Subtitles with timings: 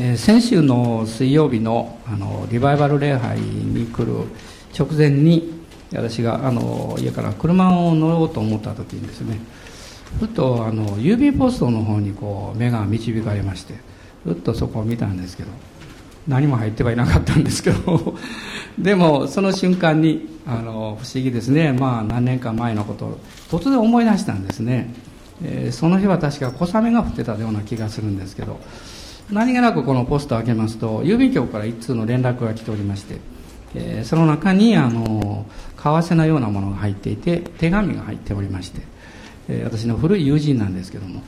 [0.00, 4.28] えー、先週の水曜日のあのリバイバル礼拝に来る
[4.78, 5.58] 直前に
[5.92, 9.40] 私があの家から車を乗ろうと思った時にですね
[10.20, 13.74] ふっとあの郵便ポストの方にこう目が導かれまして
[14.22, 15.48] ふっとそこを見たんですけど
[16.28, 18.14] 何も入ってはいなかったんですけど
[18.78, 21.72] でもその瞬間にあの不思議ですね。
[21.72, 23.18] まあ何年か前のことを
[23.50, 24.94] 突然思い出したんですね、
[25.42, 28.60] えー、その日は確か小雨が降ってたような気がするんですけど
[29.30, 33.18] 何気なくこのポストを開けますと郵便局から一通の連絡が来ておりまして、
[33.74, 35.44] えー、その中にあの
[35.76, 38.80] 為替のようなものが入っていて手紙が入っておりまして、
[39.48, 41.22] えー、私の古い友人なんですけども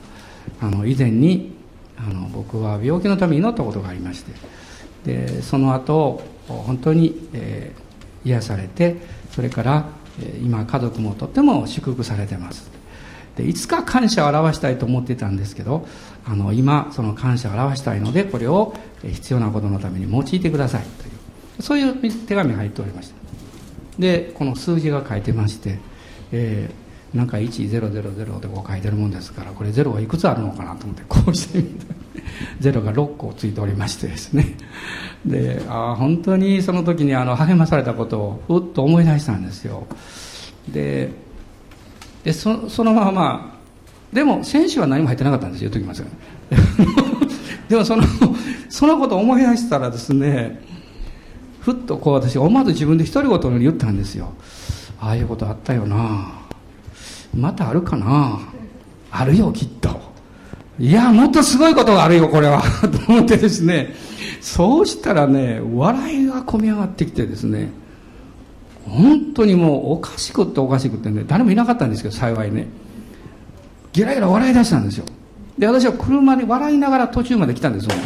[0.61, 1.53] あの以前に
[1.95, 4.33] あの僕は病気のために祈ったことがありまして
[5.05, 8.97] でその後本当に、えー、癒されて
[9.31, 9.85] それから、
[10.19, 12.71] えー、今家族もとっても祝福されてます。
[13.35, 15.87] でいつか感謝を表したいと思ってたんですけど
[16.25, 20.83] あの今その感謝を表したいのでこれを必要なことのために用いてください。
[20.83, 21.07] とい
[21.59, 23.15] うそういう手紙が入っておりました。
[23.99, 25.79] でこの数字が書いてまして、
[26.31, 31.85] えー、なんか1000でこう書いてるもんですからこれゼロがいくつあるのかなと思ってこうしてみた
[32.59, 34.57] ゼロが6個ついておりましてですね。
[35.25, 39.85] であ本当にその時にあの励まされたことをふっと思い出したんですよ。
[40.67, 41.09] で
[42.23, 43.60] でそそのまま
[44.13, 46.03] でも選手は何も入ってなかったんですよ言っときます
[47.69, 48.03] でもその
[48.69, 50.61] そのことを思い出したらですね
[51.61, 54.33] ふっとこう私思わず自分で独り言に言ったんですよ。
[54.99, 56.31] ああいうことあったよな。
[57.35, 58.39] またあるかな。
[59.11, 60.01] あるよきっと。
[60.79, 62.63] いやもっとすごいことがあるよこれは。
[62.81, 63.93] と思ってですね。
[64.41, 67.69] そうしたらね笑いがこみ上がってきてですね。
[68.87, 72.67] 本当にもうおかしくっておかしくってね誰もいなかったんですけど幸いね。
[73.93, 75.05] ゲラゲラ笑い出したんですよ。
[75.57, 77.97] で私は車に笑いながら途中まで来たんです本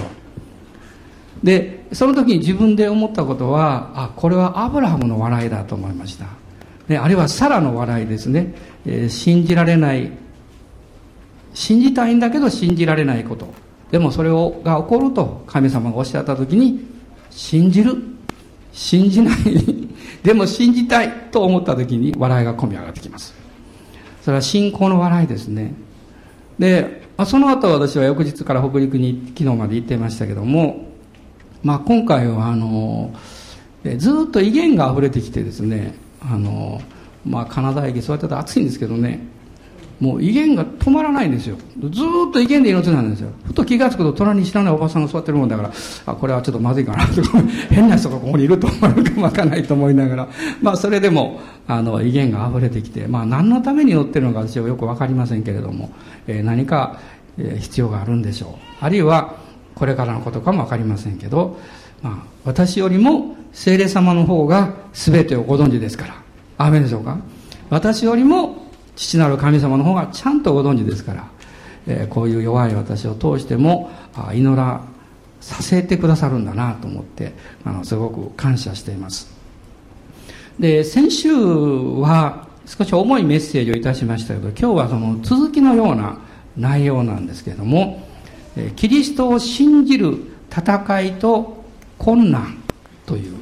[1.42, 1.46] 当。
[1.46, 6.26] でその時に自分で思ったことはあこれはアブラハムの笑いだと思いました。
[6.88, 8.54] であるいはサラの笑いですね、
[8.86, 10.12] えー、信じられない
[11.54, 13.54] 信じたいんだけど信じられないこと。
[13.92, 16.86] でもそれをが起こると神様がおっしゃった時に
[17.30, 17.96] 信じる。
[18.74, 19.38] 信じない。
[20.22, 23.45] でも信じたいと思った時に笑いが込み上がってきます。
[24.26, 25.76] それは信仰の笑いですね。
[26.58, 30.88] で、まあ、その後私は翌日から北陸に昨日まで行ってましたけども、
[31.62, 33.14] まあ、今回はあの
[33.84, 36.82] ずっと威厳が溢れてきてですねあの、
[37.24, 39.28] まあ、金沢駅そうやって暑いんですけどね
[40.00, 41.58] もう威厳が止まらないんですよ。
[41.90, 43.30] ずっと威厳で命なんですよ。
[43.46, 45.72] ふと気が付くと隣に知らないおばさんが座ってるもんだから
[46.06, 47.22] あこれはちょっとまずいかなと。
[47.22, 50.28] か 変な人がここにいると思うかもわからないと思いながら。
[50.62, 55.92] まあそれでもあの威厳が溢れてきてまあ何のために乗ってるのか私はよく分かりませんけれども、
[56.28, 57.00] えー、何か、
[57.38, 58.86] えー、必要があるんでしょう。
[58.86, 59.36] あるいは
[59.76, 61.58] これからのことかも分かりませんけど、
[62.02, 66.16] まあ、私よりも精霊様の方が全てをご存知ですから。
[66.58, 67.18] アーメンでしょうか？
[67.70, 68.65] 私よりも
[68.96, 71.28] 父なる神様の方がちゃんとご存知ですから、
[71.88, 74.82] えー、こういう弱い私を通してもあ祈ら
[75.42, 79.34] させてくださるんだなと思ってあのすごく感謝しています。
[80.60, 86.18] で先週は少し重いメッセージをいたしましたけど今日はその続きのような
[86.58, 88.08] 内容なんですけれども
[88.58, 90.18] えキリストを信じる
[90.50, 91.64] 戦いと
[91.98, 92.58] 困難
[93.06, 93.36] という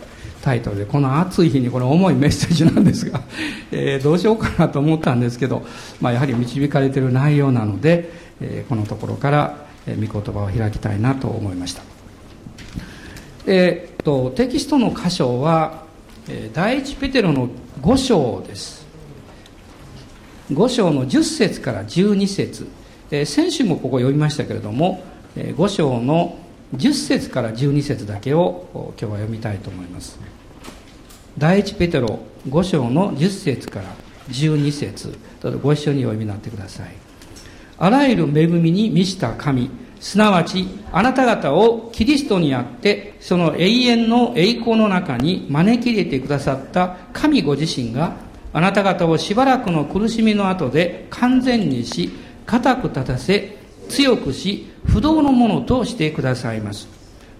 [0.44, 3.22] タイトルでこの暑い日にこれ重いメッセージなんですが、
[3.72, 5.66] えー、どうしようかなと思ったんですけど、
[6.02, 8.12] まあ、やはり導かれている内容なので、
[8.42, 9.56] えー、このところから、
[9.88, 11.81] えー、御言葉を開きたいなと思いました、
[13.46, 15.84] えー、とテキストの箇所は、
[16.28, 17.48] えー、第一ペテロの
[17.81, 18.84] 5章です。
[20.52, 22.68] 5章の10節から12節、
[23.12, 25.06] えー、先週もここ読みましたけれども、
[25.38, 26.38] えー、5章の
[26.73, 30.19] 10節から12節だけを今日は読みたいと思います。
[31.38, 33.85] 第一ペテロ5章の10節から
[34.29, 35.17] 12節
[35.62, 36.88] ご一緒にお読みになってください。
[37.78, 39.69] あらゆる恵みに満ちた神
[40.00, 48.18] すなわちあなた方をキリストにあってその永遠の栄光の中に招き入れてくださった神ご自身が
[48.51, 52.12] あなた方をしばらくの苦しみの後で完全にし
[52.45, 53.62] 固く立たせ
[53.95, 56.88] 強くし不動のものとしてくださいます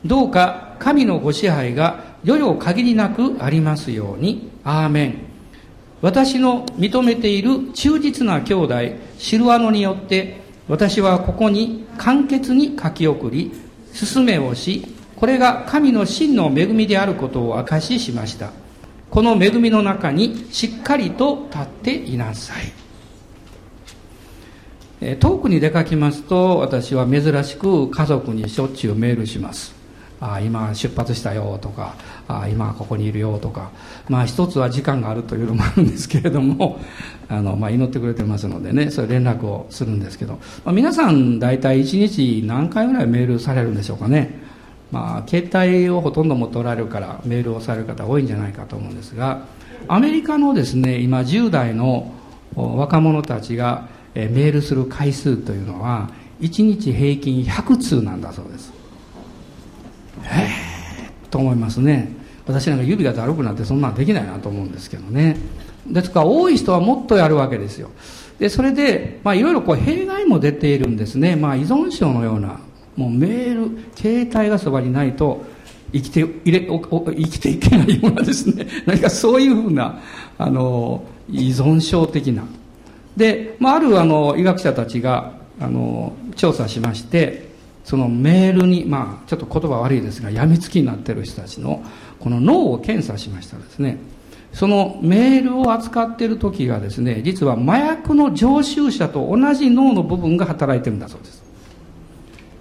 [0.06, 4.50] どうか神のご支配が世々限りなくありますように。
[4.64, 5.16] アーメン。
[6.02, 8.76] 私の認めている忠実な兄弟、
[9.18, 13.52] シルアノによって、私はここに簡潔に書き送り、
[13.94, 14.86] 進めをし、
[15.16, 18.52] これが神の真の恵みであることを証ししました。
[19.10, 22.83] この恵みの中にしっかりと立っていなさい。
[25.20, 29.84] 遠くに出かけますと私は珍しく家族にしょっちゅうメールします。
[30.22, 31.96] あ今出発したよとか
[32.30, 33.72] あ今ここにいるよとか。
[34.08, 36.80] まあ一つは時間があるというのもあるんですけれども
[37.28, 44.42] あの、まあ、祈ってくれてますのでねそういう連絡をするんですけど、まあ、皆さん大体一日何回ぐらいメールされるんでしょうかね。
[44.92, 49.42] まあ携帯をほとんど持っておられるからメールをされる方多いんじゃないかと思うんですが
[49.88, 52.12] アメリカのですね今10代の
[52.56, 56.10] 若者たちがメールする回数というのは
[56.42, 58.72] 1日平均100通なんだそうです。
[60.24, 60.74] へえ
[61.30, 62.16] と思いますね。
[62.46, 65.38] 私なんか指がだるくなってそんなんできないなと思うんですけどね。
[65.88, 67.90] ですから多い人はもっとやるわけですよ。
[68.40, 71.36] でそれでまあいろいろ弊害も出ているんですね。
[71.36, 72.60] まあ依存症のような
[72.96, 75.44] もうメール携帯がそばにないと
[75.92, 78.68] 生きていれ生きていけないようなですね。
[78.86, 80.00] 何かそういうふうな
[80.38, 82.44] あの依存症的な
[83.18, 87.52] で、まあ、あるあの医学者たちがあの調査しまして
[87.84, 91.84] そのメールに、まあ、ちょっと言葉悪いですが病みつきになっている人たちの
[92.20, 93.98] この脳を検査しましたらですね
[94.54, 101.44] そのメールを扱っている時がですね実は麻薬の常習者と同じ脳の部分が働いているんだそうです。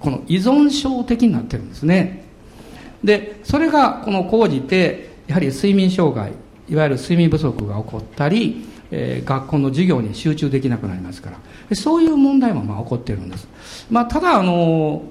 [0.00, 2.24] この依存症的になっているんですね。
[3.04, 6.32] でそれがこの講じてやはり睡眠障害
[6.68, 11.38] いわゆる睡眠不足が起こったり、えー、学校の授業に集中できなくなりますから。
[11.74, 13.48] そういう問題もまあ起こっているんです、
[13.90, 15.02] まあ、ただあの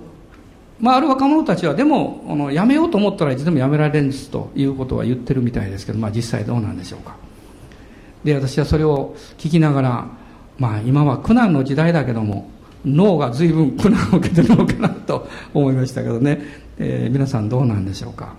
[0.80, 7.16] まあ、ある若者たちはでもあのやめようと思ったらいつでもやめられるんですということは言ってるみたいですけど、まあ、実際どうなんでしょうか。
[8.24, 10.08] で私はそれを聞きながら、
[10.58, 12.50] まあ、今は苦難の時代だけども
[12.84, 16.42] 脳が随分苦難を受けてるのかなと思いましたけどね、
[16.80, 18.34] えー、皆さんどうなんでしょうか、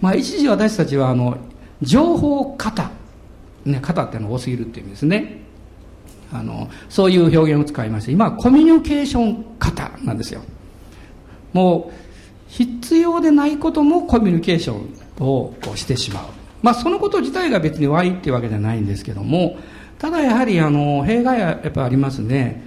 [0.00, 1.38] まあ、一時私たちはあの
[1.82, 2.90] 情報型、
[3.64, 5.40] ね、型っていうのは多すぎるっていう意味ですね。
[6.32, 10.42] あのそういう表現を使いまして今はコミュニケーション型なんですよ。
[11.52, 11.94] もう
[12.48, 14.88] 必要でないこともコミュニケーション
[15.20, 16.24] をしてしまう。
[16.62, 19.56] まあそのこと自体が別に悪いっていうわけじゃないんですけども
[19.98, 22.62] ただやはりあの弊害はやっぱありますね。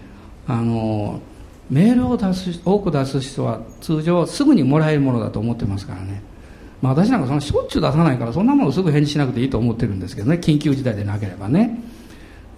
[0.46, 1.22] あの
[1.70, 6.22] メールを出す多く出す人は通常すぐにもらえるものだと思ってますからね。
[6.84, 11.80] まあ、私なんかそのしょっちゅう出さないからそんなものすぐ返事しなくていいと思ってるんですけどね緊急事態でなければね、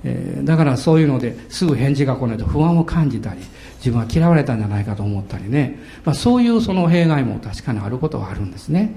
[0.04, 3.42] えー、だからそういうのですぐ返事が来ないと不安を感じたり
[3.78, 8.96] 自分は嫌われたんじゃないかと思ったりね、まあ、そういうその弊害も確かにあることはあるんですね。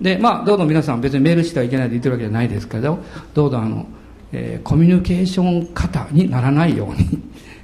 [0.00, 2.98] でまあどうぞ皆さん別にメールしてはいけないと言ってるわけじゃないですけど
[3.34, 3.86] どうぞあの、
[4.32, 6.92] えー、コミュニケーション型にならないよ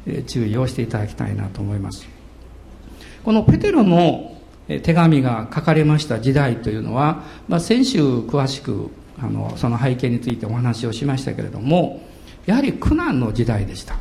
[0.06, 2.06] うに注意をしていただきたいなと思います。
[3.24, 4.35] このペテロの
[4.68, 12.02] 手紙が書かれました時代というのは、まあ、先週詳しくあのその背景についてお話をしましたけれども
[12.46, 13.96] やはり苦難の時代でした、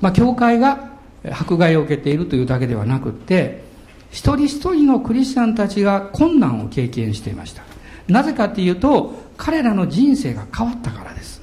[0.00, 0.92] まあ、教会が
[1.30, 3.64] 迫害を受けているというだけではなくて
[4.10, 7.62] 一人一人のクリスチャンたちが困難を経験していました。
[8.08, 11.40] なぜかっていうと彼らの人生が変わったからです。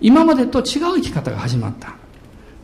[0.00, 0.64] 今までと違う
[0.96, 1.96] 生き方が始まった。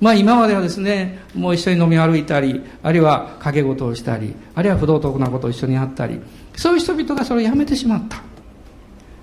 [0.03, 6.21] まあ今まではですね、もう一緒に飲み歩いたり、あるいは掛け事をしたり、あるいは不道徳なことを一緒にやったり、
[6.57, 8.21] そういう人々がそれをやめてしまった。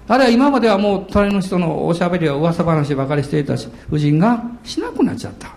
[0.08, 3.56] あるいは今まではもう隣の人のおしゃべりや噂話ばかりしていた
[3.90, 5.50] 夫人がしなくなっちゃった。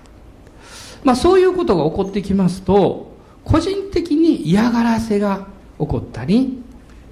[1.05, 5.47] まあそういうことが起こってきますと、個人的に嫌がらせが
[5.79, 6.61] 起こったり、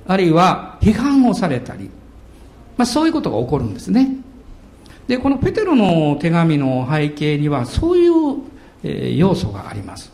[0.09, 1.89] あるいは批判をされたり、
[2.77, 4.17] まあそういうことが起こるんですね。
[5.11, 8.13] でこのペテロの手紙の背景にはそういう、
[8.85, 10.13] え、要素があります。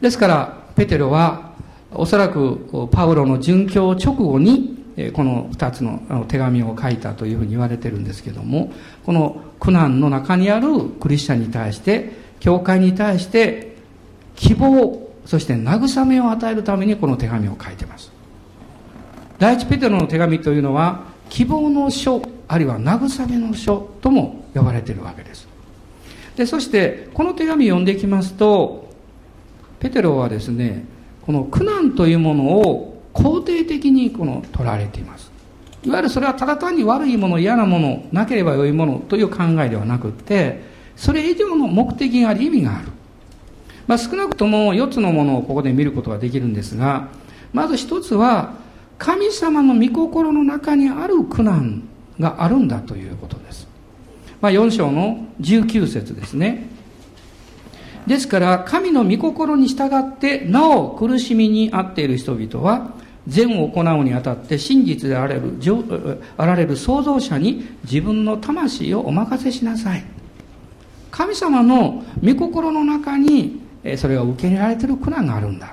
[0.00, 1.52] ですからペテロは
[1.92, 8.72] おそらくパウロの殉教直後にこの2つの手紙を書いたというふうに言われてるんですけども
[9.04, 13.76] この苦難の中にあるクリスチャンに対して教会に対して
[14.36, 18.10] 希望そして慰めを与えるためにこの手紙を書いてます。
[19.38, 25.48] 第一ペテロの手紙というのは希望の書あるいは慰めの書とも呼ばれているわけです。
[26.36, 28.90] でそしてこの手紙を読んでいきますと
[29.78, 30.84] ペテロはですね
[31.22, 35.30] この苦難というものを肯定的にこの取られています。
[35.84, 40.62] いわゆるそれはただ単に悪いもの嫌なものなければ良いものという考えではなくって
[40.96, 42.88] それ以上の目的があり意味がある、
[43.86, 47.08] まあ、少なくとも4つのものをここで見ることができるんですが
[47.52, 48.54] まず1つは
[48.98, 51.82] 神様の御心の中にある苦難
[52.18, 53.66] があるんだということです。
[54.40, 56.66] まあ、4章の19節ですね。
[58.06, 62.92] ですから、神の御心に従って、なお苦しみにあっている人々は、
[63.26, 65.58] 善を行うにあたって真実であられる、
[66.36, 70.04] あられる創造者に自分の魂をお任せしなさい。
[71.14, 73.60] 神様の御心の中に
[73.96, 75.72] それが受け入れられている苦難があるんだ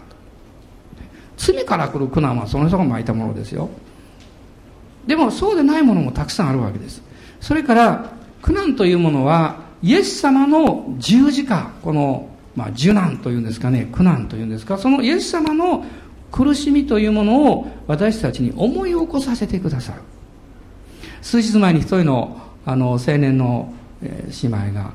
[1.36, 3.70] 罪から来る苦難はその人が巻いたものですよ
[5.08, 7.02] でもそうでないものもたくさんあるわけです。
[7.40, 15.84] それから苦難というものはイエス様の十字架この、まあ、受難というんですかね苦難というんですかそのイエス様の
[16.32, 20.02] 苦しみというものを私たちに思い起こさせてくださる。
[21.22, 24.92] 数日前に一人のあの青年の、えー、姉妹が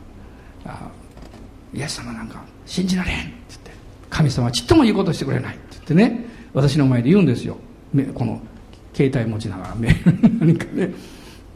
[1.74, 3.70] 「イエス様なんか信じられん」って言って
[4.08, 7.56] 「神様はちっとも言うことしてくれない」って言ってね私の前で言うんですよ。
[8.14, 8.40] この
[8.96, 10.38] 携帯持ちながらメール。
[10.40, 10.90] 何かね。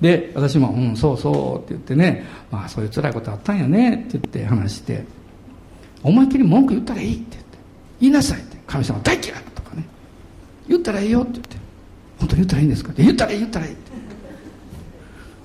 [0.01, 5.05] で私も「うんそうそう」って言ってね「まあそういう辛いことあったんやね」って言って話して
[6.03, 7.59] 「思いっきり文句言ったらいい」って言って
[8.01, 9.85] 「言いなさい」って「神様大嫌い」とかね
[10.69, 11.57] 「言ったらいいよ」って言って
[12.19, 13.91] 「本当に言ったらいいんですか?」って「言ったらいい言ったらいい」って。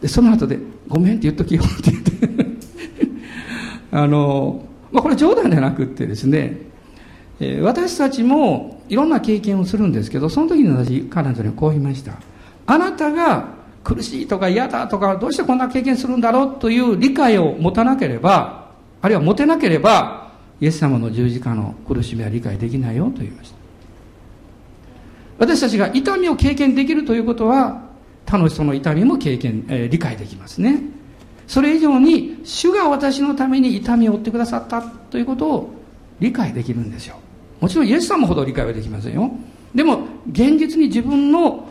[0.01, 2.15] でその後で「ごめん」って言っときよって言って。
[3.91, 6.57] あの、まあ、これ冗談じゃなくってですね、
[7.39, 12.13] え、私たちもいろんな経験をするんですけどその時に私彼女にこう言いました。
[12.67, 13.47] あなたが
[13.83, 23.55] 苦しいとか嫌だとかどうしてこんな経験するんだろうという理解を持たなければあるいは持てなければイエス様の十字架の苦しみは理解できないよと言いました。
[25.37, 27.83] 私たちが痛みを経験できるということは
[28.25, 30.81] 他の人の痛みも経験、えー、理解できますね。
[31.45, 35.69] それ以上に主が私のために痛みを負ってくださったということを
[36.19, 37.17] 理解できるんですよ。
[37.59, 39.31] もちろんイエス様ほど理解はできませんよ。
[39.73, 39.99] でも
[40.31, 41.67] 現実に自分の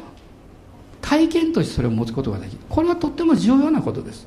[1.00, 2.58] 体験としてそれを持つことができる。
[2.68, 4.26] これはとっても重要なことです。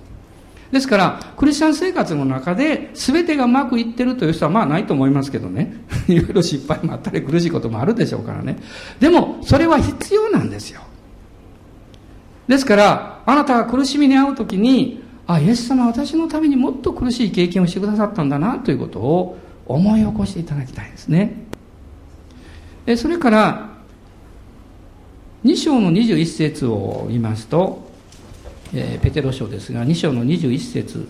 [0.71, 5.73] ですからクリスチャン生活の中で全てがうまくいってるという人はまあないと思いますけどね。
[6.07, 8.57] いろいろ失敗もあったり苦しいこともあるでしょうからね。
[8.99, 10.81] でもそれは必要なんですよ。
[12.47, 21.46] ですからあなたが苦しみに遭う時にあイエス様私のためにもっと苦しい経験をしてくださったんだなということを思い起こしていただきたいですね。
[22.95, 23.69] それから
[25.43, 27.89] 2章の21節を見ますと、
[28.73, 31.07] えー、ペテロ書ですが2章の21節。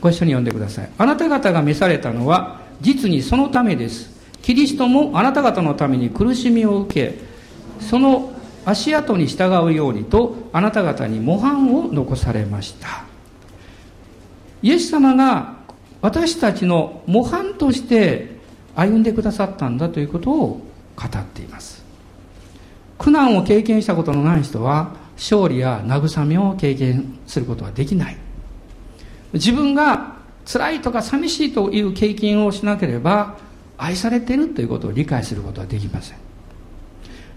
[0.00, 0.90] ご一緒に読んでください。
[0.98, 4.10] あなた方が召されたのは実にそのためです。
[4.42, 7.18] キリストもあなた方のために苦しみを受け
[7.80, 8.32] その
[8.64, 13.04] 足跡に従うようにとあなた方に模範を残されました。
[14.62, 15.56] イエス様が
[16.00, 18.31] 私たちの模範として
[18.74, 20.60] 歩んでくださったんだということを
[20.96, 21.82] 語っています。
[22.98, 28.16] 苦難を経験したことのない人は勝利や慰めを経験することはできない。
[29.32, 33.36] 自分が辛いとか寂しいという経験をしなければ
[33.78, 36.18] 愛されているということを理解することはできません。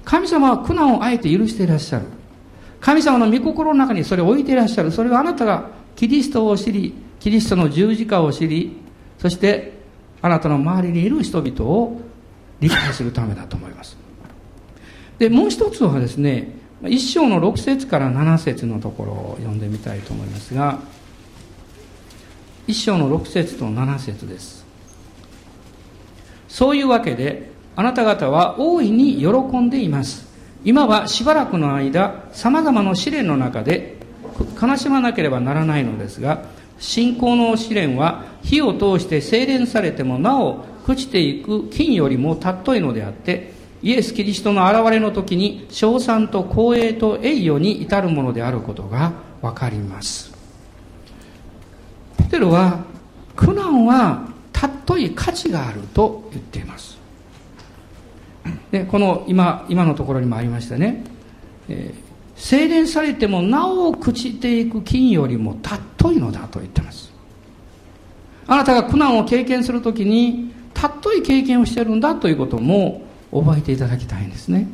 [0.04, 2.06] 神様は苦難をあえて許していらっしゃる。
[2.80, 4.92] 神様の御心の中にそれを置いていらっしゃる。
[4.92, 8.78] それはあなたがキリストを知りキリストの十字架を知り
[9.18, 9.75] そして
[10.26, 12.02] あなたの周りにいる人々を
[12.60, 13.96] 理解するためだと思います。
[15.20, 16.50] でもう一つはですね
[16.84, 20.80] 一章の6節から7節のところを読んでみたいと思いますが
[22.66, 24.66] 一章の6節と7節です。
[26.48, 29.28] そういうわけであなた方は大いに喜
[29.60, 30.26] んでいます。
[30.64, 33.98] 今はしばらくの間さまざまな試練の中で
[34.60, 36.46] 悲しまなければならないのですが
[36.80, 50.34] 信仰の試練は火を通して精錬されてもなお朽ちていく金よりも尊いのであってイエス・キリストの現れの時に称賛と光栄と栄誉に至るものであることが分かります。
[52.18, 52.84] ペテロは
[53.36, 56.98] 苦難は尊い価値があると言っています。
[58.72, 61.04] でこの今今のところにもありましたね、
[61.70, 62.05] えー、
[62.36, 67.12] 精錬されてもなお朽ちていく金よりも尊いのだと言ってます。
[68.48, 74.68] あなたが苦難を経験するときに尊い経験をしてるんだということも覚えていただきたいんですね。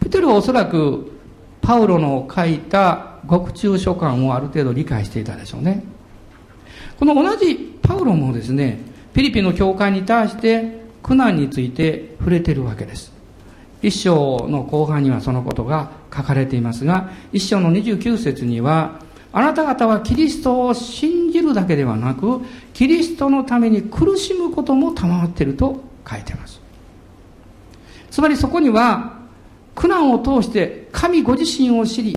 [0.00, 1.12] ペテロはおそらく
[1.60, 5.84] パウロの書いた獄中書簡をある程度理解していたでしょうね。
[6.98, 8.80] この同じパウロもですね
[9.12, 13.12] フィリピンの教会に対して苦難について触れてるわけです。
[13.82, 19.00] 一章の後半にはそのことが書かれていますが一章の29節には
[19.32, 22.42] あなた方はキリストを信じるだけではなく
[22.74, 26.60] キリストのために苦しむことも賜っていると書いています。
[28.10, 29.18] つまりそこには
[29.74, 32.14] 苦難を通して神ご自身を知り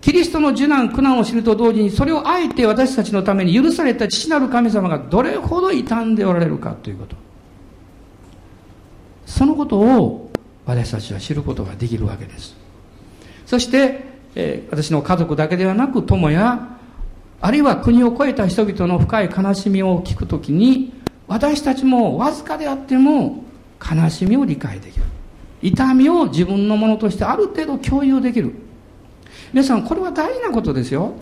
[0.00, 7.16] キリストの受難苦難を知ると同時にそれをあえて私たちのために許された父なる神様がどれほど傷んでおられるかということ。
[9.26, 10.30] そのことを
[10.64, 12.57] 私たちは知ることができるわけです。
[13.48, 14.06] そして
[14.40, 16.78] えー、私の家族だけではなく友や
[17.40, 20.92] あるいは国を超えた人々の深い悲しみを聞くときに、
[21.28, 23.44] 私たちもわずかであっても
[23.80, 25.04] 悲しみを理解できる。
[25.62, 28.52] 痛みを自分のものとしてある程度共有できる。
[29.52, 31.12] 皆さん、これは大事なことですよ。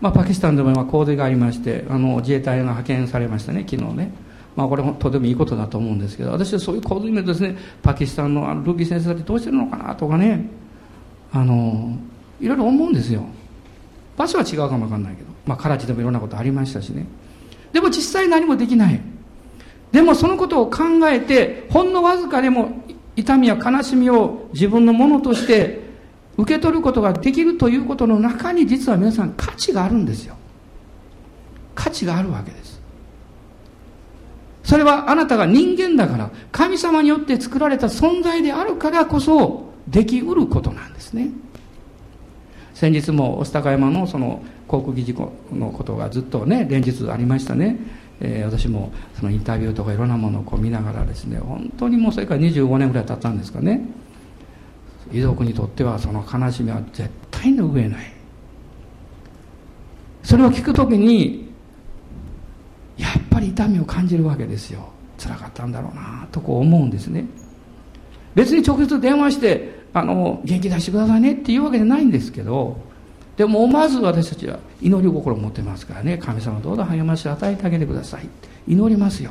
[0.00, 4.12] まあ、パキスタンでも今洪水がありまして、あの、自衛隊が派遣されましたね、昨日ね。
[4.56, 10.48] まあ、これもとてもいいことだと思うんですけど、私はそういう洪水面ですね、パキスタンのあのルビー先生ってどうしてるのかなとかね、
[11.34, 11.98] あの、
[12.40, 13.24] いろいろ思うんですよ。
[14.16, 17.06] 場所は違うかもわかんないけど、まあ、カラチでもいろんなことありましたしね。
[17.72, 19.00] でも実際何もできない。
[19.90, 22.84] でもそのことを考えて、ほんのわずかでも
[23.16, 25.80] 痛みや悲しみを自分のものとして
[26.36, 30.36] 受け取ることができるということの中に実は皆さん価値があるんですよ。
[31.74, 32.80] 価値があるわけです。
[34.62, 41.30] それはあなたが人間だから、神様によって作られた存在であるからこそできうることなんですね。
[42.74, 47.76] 先日も御巣鷹山のその航空機事故のことがずっとね、連日ありましたね。
[48.20, 53.80] えー、私もそのインタビューとかいろんなものをこう見ながらですね、本当にもうそれから25年ぐらい経ったんですかね。
[55.12, 58.12] 遺族にとってはその悲しみは絶対に拭えない。
[60.22, 61.52] それを聞くときに、
[62.96, 64.88] やっぱり痛みを感じるわけですよ。
[65.18, 67.24] 辛かったんだろうなとこう思うんですね。
[68.34, 72.76] 別に直接電話して、あの、元気出してくださいねっていうわけじゃないんですけど、
[73.36, 76.18] でもまず私たちは祈り心を持ってますからね。
[76.18, 78.28] 神様どうぞ励ましを与えてあげてください。
[78.68, 79.30] 祈りますよ。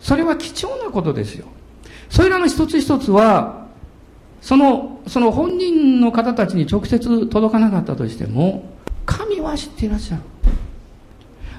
[0.00, 1.46] それは貴重なことですよ。
[2.10, 3.66] それらの一つ一つは
[4.40, 8.64] そのその本人の方たちに直接届かなかったとしても
[9.06, 10.22] 神は知っていらっしゃる。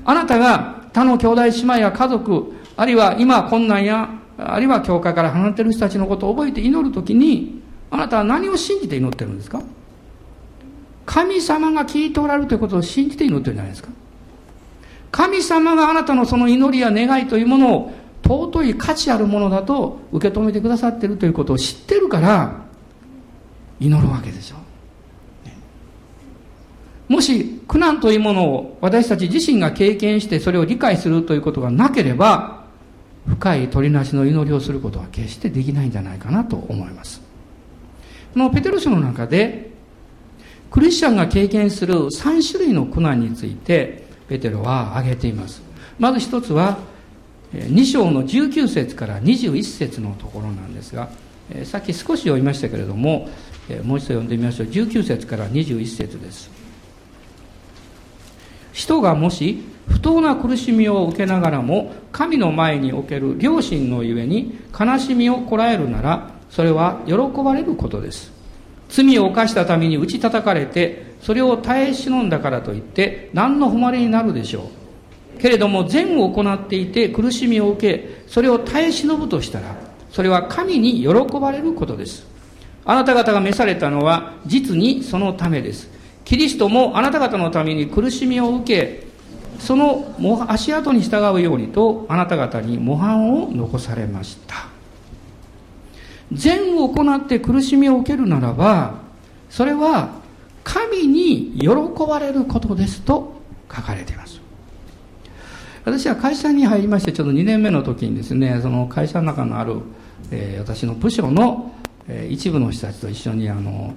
[0.06, 7.62] あなたが他の兄弟姉妹や家族あるいは今困難やあるいは教会から離れてる人たちのことを覚えて祈るときに
[7.92, 9.62] あなたは何を信じて祈ってるんですか？
[11.06, 13.90] 神様が聞いておられるということを信じて祈ってるんじゃないですか？
[15.12, 22.62] 神様があなたのその祈りや願いというものを尊い価値あるものだと受け止めてくださっているということを知ってるから
[23.80, 24.56] 祈るわけでしょ。
[27.10, 32.63] もし苦難というものを私たち自身が経験してそれを理解するということがなければ
[33.28, 37.22] 深い取りなしの祈りをすることは決してできないんじゃないかなと思います。
[38.34, 39.72] このペテロ書の中で
[40.72, 45.62] クリスチャンが経験する3種類の苦難についてペテロは挙げています。
[46.00, 46.80] まず一つは
[47.54, 51.10] 2章の19節から21節のところなんですが
[51.66, 53.30] さっき少し読みましたけれども
[53.84, 54.68] もう一度読んでみましょう。
[54.68, 56.50] 19節から21節です。
[58.72, 68.34] 人がもし不当な苦しみを受けながらも神の前における良心のゆえに悲しみをこらえるならそれは喜ばれることです
[68.94, 74.70] 罪を犯したために打ち叩かれて、それを耐え忍んだからといって、何の誉れになるでしょ
[75.36, 75.40] う。
[75.40, 79.76] けれども、善を行っていて苦しみを受け、それを耐え忍ぶとしたら、
[80.12, 82.28] それは神に喜ばれることです。
[82.86, 85.90] あなた方が召されたのは、実にそのためです。
[86.24, 89.03] キリストもあなた方のために苦しみを受け、
[89.60, 90.16] その
[90.48, 94.68] 足跡に従うようにと、あなた方に模範を残されました。
[96.32, 98.96] 善を行って苦しみを受けるならば、
[99.50, 100.10] それは
[100.64, 101.68] 神に喜
[102.08, 103.34] ばれることですと
[103.74, 104.42] 書かれています。
[105.86, 109.82] 私は会社に入りましてちょうど2年目の時にですね、その会社の中のある、
[110.32, 111.74] えー、私の部署の、
[112.08, 113.94] えー、一部の人たちと一緒にあの、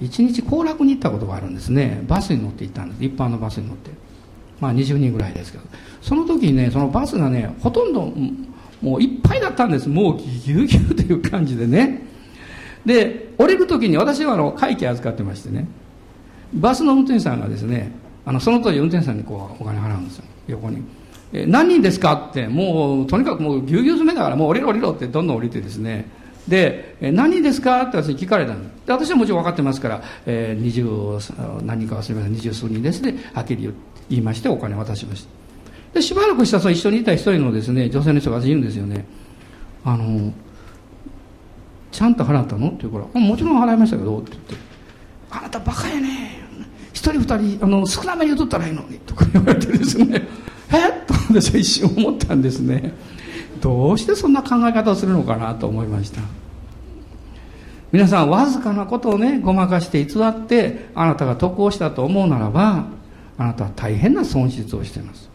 [0.00, 2.02] 一日行楽に行ったことがあるんですね。
[2.06, 3.04] バスに乗って行ったんです。
[3.04, 3.90] 一般のバスに乗って。
[4.62, 5.64] まあ20人ぐらいですけど。
[6.00, 8.12] その時にね、そのバスがね、ほとんど
[8.80, 9.88] もういっぱいだったんです。
[9.88, 12.06] もうぎゅうぎゅうという感じでね。
[12.86, 15.66] で、降りる時に私はあの会計預かってましてね、
[16.54, 17.90] バスの運転手さんがですね、
[18.24, 20.80] あのその当時運転手さんにこうお金払うんですよ、横に。
[21.32, 26.06] え何人ですかって、もうとにかくもうぎゅうぎゅう詰めだからもう降りろ降りろってどんどん降りてですね、
[26.48, 27.82] で、何ですか？
[27.82, 28.86] って私に聞かれたんです。
[28.86, 33.72] で、私はもちろん分かってますから、えー、何人か忘れません、二十数人ですね、はっきり
[34.10, 35.30] 言いましてお金渡しました。
[35.94, 39.04] で、しばらくしたその一緒にいた一人のですね、女性の人が私言うんですよね。
[39.84, 40.32] あの、
[41.92, 42.68] ちゃんと払ったの？
[42.68, 44.54] って言うから、もちろん払いましたけど、って言って、
[45.30, 46.42] あなたバカやね。
[46.92, 50.26] 一人二人、あの、少なめに取ったらいいのに、とか言われてですね、
[50.72, 50.88] え？
[50.88, 52.92] っと私は一瞬思ったんですね。
[53.62, 56.20] どうしてそんな考え方をするのかなと思いました。
[57.92, 62.86] 皆さん、わずかなことをね、ごまかして偽って、あなたが得をしたと思うならば、
[63.38, 65.30] あなたは大変な損失をしています。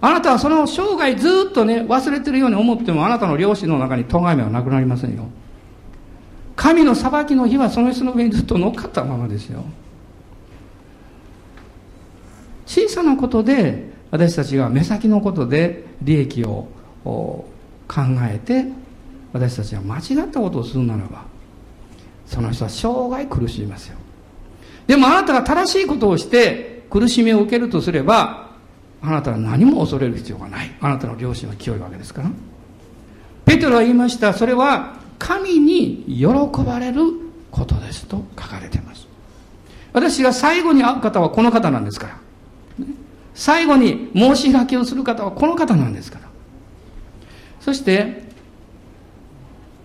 [0.00, 5.24] あなたはその生涯ずっとね、忘れてるように思っても、あなたの良心の中に咎めはなくなりませんよ。
[6.54, 9.64] 神の裁きの日はその人の上にずっと乗っかったままですよ。
[12.66, 16.68] 小さなことで私たちが目先のことで利益を
[17.04, 17.44] 考
[18.22, 18.66] えて
[19.32, 21.24] 私たちが間違ったことをするならば
[22.26, 23.96] その人は生涯苦しみますよ。
[24.86, 28.48] でもあなたが正しいことをして苦しみを受けるとすれば
[29.02, 30.70] あなたは何も恐れる必要がない。
[30.80, 32.30] あなたの良心は清いわけですから。
[33.44, 34.34] ペテロは言いました。
[34.34, 37.00] それは神に喜ばれる
[37.50, 39.06] ことですと書かれています。
[39.92, 42.18] 私が最後に会う方はこの方なんですから。
[43.34, 46.28] 最後に申し開きをする方はこの方なんですから。
[47.60, 48.22] そして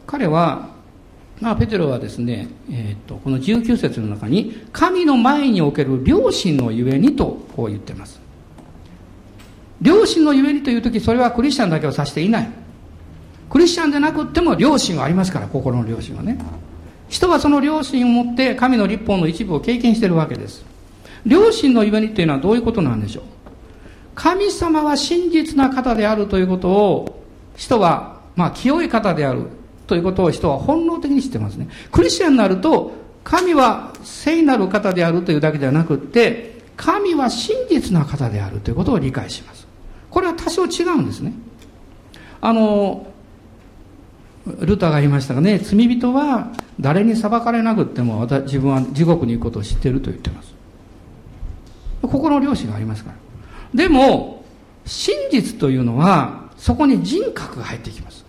[0.05, 0.73] 彼は
[1.43, 8.21] まあ、ペテロはですね、えーと、この19節の中に神の前における良心のゆえにとこう言ってます。
[9.81, 12.49] 良心のゆえにという時それはクリスチャンだけを指していない。
[13.49, 16.38] クリスチャンでなくっても良心はありますから心の良心はね。
[17.09, 20.63] 人はその良心を持って神の立法の一部を経験しているわけです。
[21.25, 23.23] 良心のゆえにというのはどういうことなんでしょう。
[24.15, 27.22] 神様は真実な方であるということを
[27.56, 29.48] 人はまあ清い方である
[29.88, 31.68] ということを人は本能的に知ってますね。
[31.92, 32.92] クリスチャンになると、
[33.24, 39.68] 神は聖なる方であるというだけではなくって、神は真実な方であるということを理解します。
[40.10, 41.34] これは多少違うんですね。
[42.42, 43.08] あの、
[44.60, 50.54] ルターが言いましたがね、罪人は誰に裁かれなくっても私自分は地獄に行くことを知っていると言ってます。
[52.02, 53.18] 心の良心がありますから。
[53.74, 54.44] でも、
[54.86, 58.23] 真実というのは、そこに人格が入ってきます。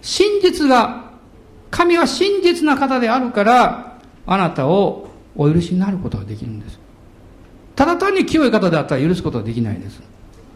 [0.00, 1.10] 真実が、
[1.70, 6.80] 神は真実な方であるから、あなたをお許しになることができるんです。
[7.74, 10.00] ただ単に清い方であったら許すことはできないです。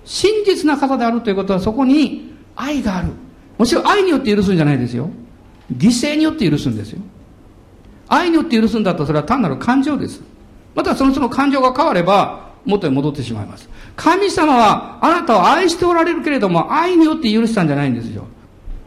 [0.06, 3.08] 真実な方であるということはそこに愛がある。
[3.58, 5.10] もちろん愛によって許すんじゃないですよ。
[5.76, 7.02] 犠牲によって許すんですよ。
[8.08, 10.22] 愛によって許すんだとそれは単なる感情です。
[10.74, 13.68] またそのその感情が変われば元に戻ってしまいます。
[13.96, 18.26] 神様はあなたを愛しておられるけれども愛によって許したんじゃないんですよ。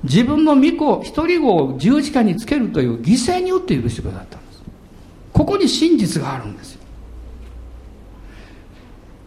[0.03, 4.63] 自分の御子、一人子を十字架につけるという犠牲によって許してくださったんです。
[5.31, 6.81] ここに真実があるんですよ。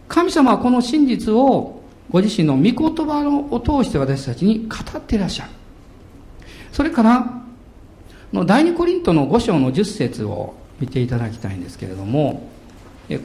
[0.07, 5.51] 神様はこの真実をご自身の御言葉を通して私たちに語っていらっしゃる。
[6.71, 7.43] それから、
[8.31, 12.49] の第二コリントの5章の10節を見ていただきたいんですけれども、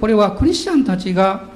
[0.01, 1.49] これはクリスチャンたちが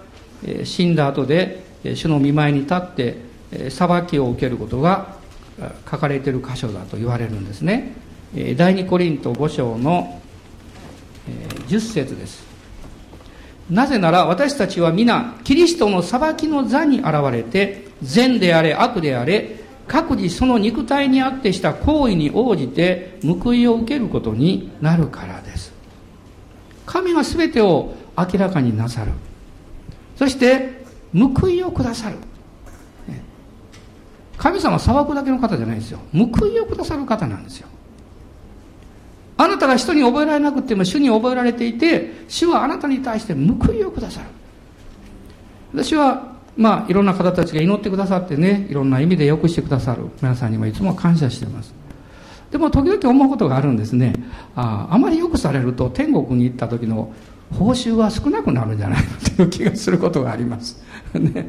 [0.64, 5.16] 死んだ後で主の見舞いに立って裁きを受けることが
[5.90, 7.94] 書かれている箇所だと言われるんですね。
[8.56, 10.20] 第2コリント5章の
[11.68, 12.44] 10節です。
[13.70, 19.56] なぜなら私たちは皆キリストの裁きの座に現れて善であれ悪であれ
[19.88, 25.72] 各自その肉体にあってした行為に応じて報いを受けることになるからです。
[26.84, 29.12] 神は全てを明らかになさる。
[30.16, 32.16] そして報いをくださる。
[34.38, 35.98] 神様は裁くだけの方じゃないんですよ。
[36.12, 37.68] 報いをくださる方なんですよ。
[39.38, 44.26] あなたが人に覚えられなくても主に覚えられていて主はあなたに対して報いをくださる。
[45.72, 50.04] 私はまあいろんな方たちが祈ってくださってねいろんな意味でよくしてくださる。
[50.22, 51.74] 皆さんにもいつも感謝してます。
[52.50, 54.14] でも時々思うことがあるんですね。
[54.54, 57.12] ああまりよくされると天国に行った時の
[57.54, 60.82] 報酬は少なくなるんじゃないのという気がすることがあります。
[61.14, 61.48] ね。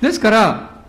[0.00, 0.82] ですから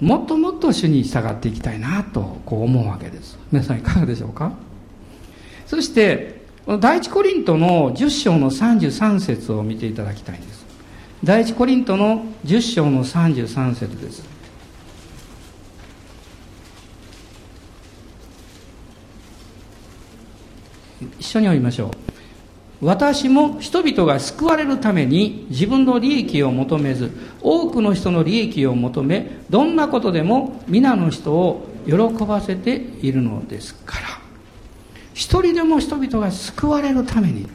[0.00, 3.38] もっともっと主に従っていきたいなとこう思うわけです。
[3.50, 4.52] 皆さんいかがでしょうか？
[5.66, 6.42] そして
[6.80, 10.64] 第一コリントの10章の33節を見ていただきたいんです。
[11.22, 14.22] 第一コリントの10章の33節です。
[21.18, 21.90] 一緒に読みましょう。
[22.84, 31.94] 私も人々が救われるために自分の利益を求めず多くの人の利益を求めどんなことでも皆の人を喜
[32.26, 34.08] ばせているのですから。
[35.14, 37.46] 一人でも人々が救われるために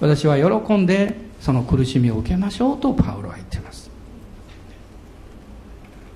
[0.00, 3.90] 私は喜んでその苦しみを受けましょうとパウロは言っています。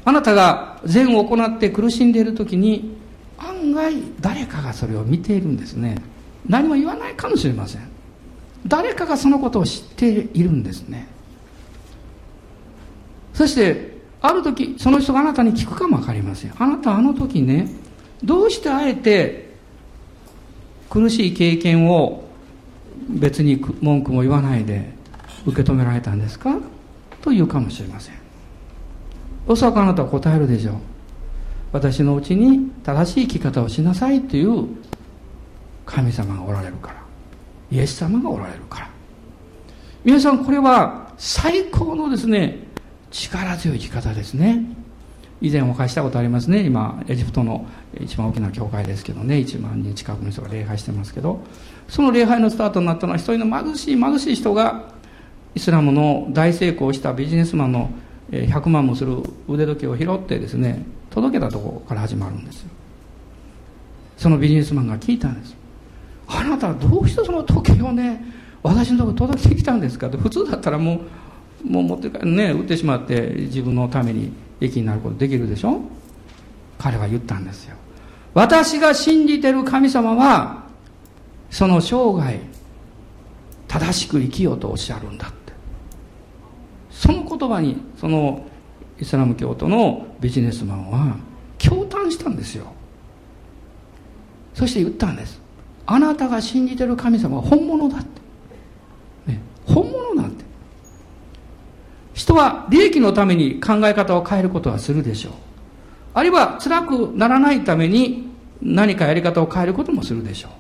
[0.07, 2.97] あなたが善を行って苦しんでいる時に
[3.37, 5.97] 案外誰かがそれを見ているんですね。
[6.49, 7.92] 何も言わないかもしれません。
[8.67, 11.09] 誰かがそのことを知っているんですね。
[13.35, 16.55] そしてある時その人があなたに聞くかも分かりません。
[16.59, 17.69] あなたあの時ね
[18.23, 19.53] どうしてあえて
[20.89, 22.25] 苦しい経験を
[23.09, 24.93] 別に文句も言わないで
[25.47, 26.57] 受け止められたんですか？
[27.21, 28.15] と言うかもしれません。
[29.49, 30.75] おそらくあなたは答えるでしょう。
[31.73, 34.69] 私のうちに正しい生き方をしなさいという
[35.85, 37.02] 神様がおられるから。
[37.73, 38.91] イエス様がおられるから。
[40.05, 42.59] 皆さんこれは最高のですね
[43.11, 44.63] 力強い生き方ですね。
[45.41, 46.61] 以前お会いしたことありますね。
[46.65, 47.67] 今エジプトの
[47.99, 49.37] 一番大きな教会ですけどね。
[49.37, 51.41] 1万人近くの人が礼拝してますけど。
[51.89, 54.93] その礼拝のスタートになったのは一人の貧しい貧しい人が
[55.55, 57.91] イスラムの大成功したビジネスマンの
[58.31, 59.17] 100万もする
[59.49, 62.69] 腕時計を拾ってですね届けたところから始まるんですよ。
[64.19, 65.62] そのビジネスマンが聞いたんです。
[66.35, 68.23] あなたはどうしてその時計をね
[68.63, 71.01] 私のとこ届けてきたんですかって普通だったらも
[71.65, 75.81] うもう持ってね売ってしまって自分のために益になることできるでしょ？
[76.79, 77.77] 彼は言ったんですよ。
[78.35, 80.65] 私が信じてる神様は
[81.51, 82.41] その生涯
[83.69, 85.53] 正しく生きようとおっしゃるんだって。
[86.91, 88.47] その言葉にその
[88.99, 91.17] イスラム教徒のビジネスマンは
[91.59, 92.73] 驚嘆したんですよ。
[94.55, 95.42] そして言ったんです。
[95.87, 98.05] あなたが信じてる神様は本物だっ
[99.27, 100.45] て、ね、本物なんて。
[102.15, 105.33] 人は利益のために考え方を変えることはするでしょう。
[106.15, 110.53] あるいは辛くならないために何かやり方を変えることもするでしょう。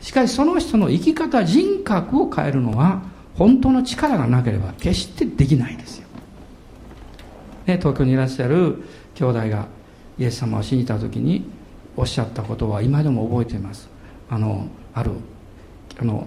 [0.00, 3.02] しかしその人の生き方人格を変えるのは
[3.36, 6.06] 本当の力がなければ決してできないですよ、
[7.66, 8.82] ね、東京にいらっしゃる
[9.14, 9.66] 兄弟が
[10.18, 11.44] イエス様を信じた時に
[11.96, 13.88] おっしゃったことは今でも覚えています。
[14.30, 15.12] あのある
[16.00, 16.26] あの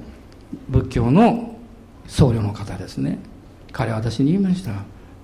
[0.69, 1.55] 仏教の
[2.07, 3.19] 僧侶の方ですね。
[3.71, 4.71] 彼は私に言いました。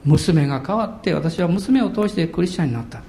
[0.06, 3.02] 娘が変わって私は娘を通してクリスチャンになった。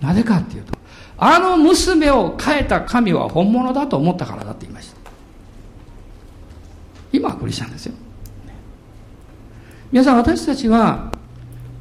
[0.00, 0.74] なぜかっていうと
[1.16, 5.10] あの娘を変えた神は本物だと思ったからだって言いました。
[7.12, 7.94] 今はクリスチャンですよ。
[9.90, 11.12] 皆さん私たちは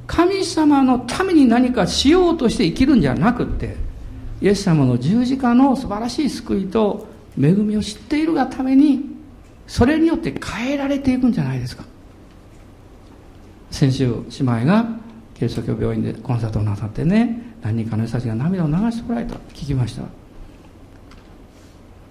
[0.06, 3.76] 神様のために何かしようとして生きるんじゃなくって
[4.44, 7.08] イエス様の十字架の素晴らしい救いと
[7.42, 9.02] 恵みを知っているがために
[9.68, 11.86] それによって変えられていくんじゃないですか。
[13.72, 14.86] 先週姉妹が
[15.34, 20.04] キリスト教病院でコンサートをなさってね何人かの人たちが涙を流してこられた聞きました。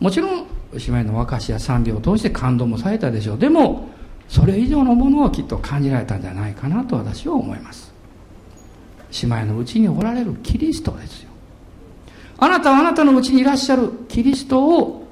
[0.00, 3.38] もちろん姉妹の和歌詞や賛美を通して感動もされたでしょう。
[3.38, 3.90] でも
[4.26, 7.92] それ以上のものをきっと感じられたんじゃないかなと私は思います。
[9.22, 11.31] 姉妹のうちにおられるキリストですよ。
[12.44, 15.06] あなたはあなたのうちにいらっしゃるキリストを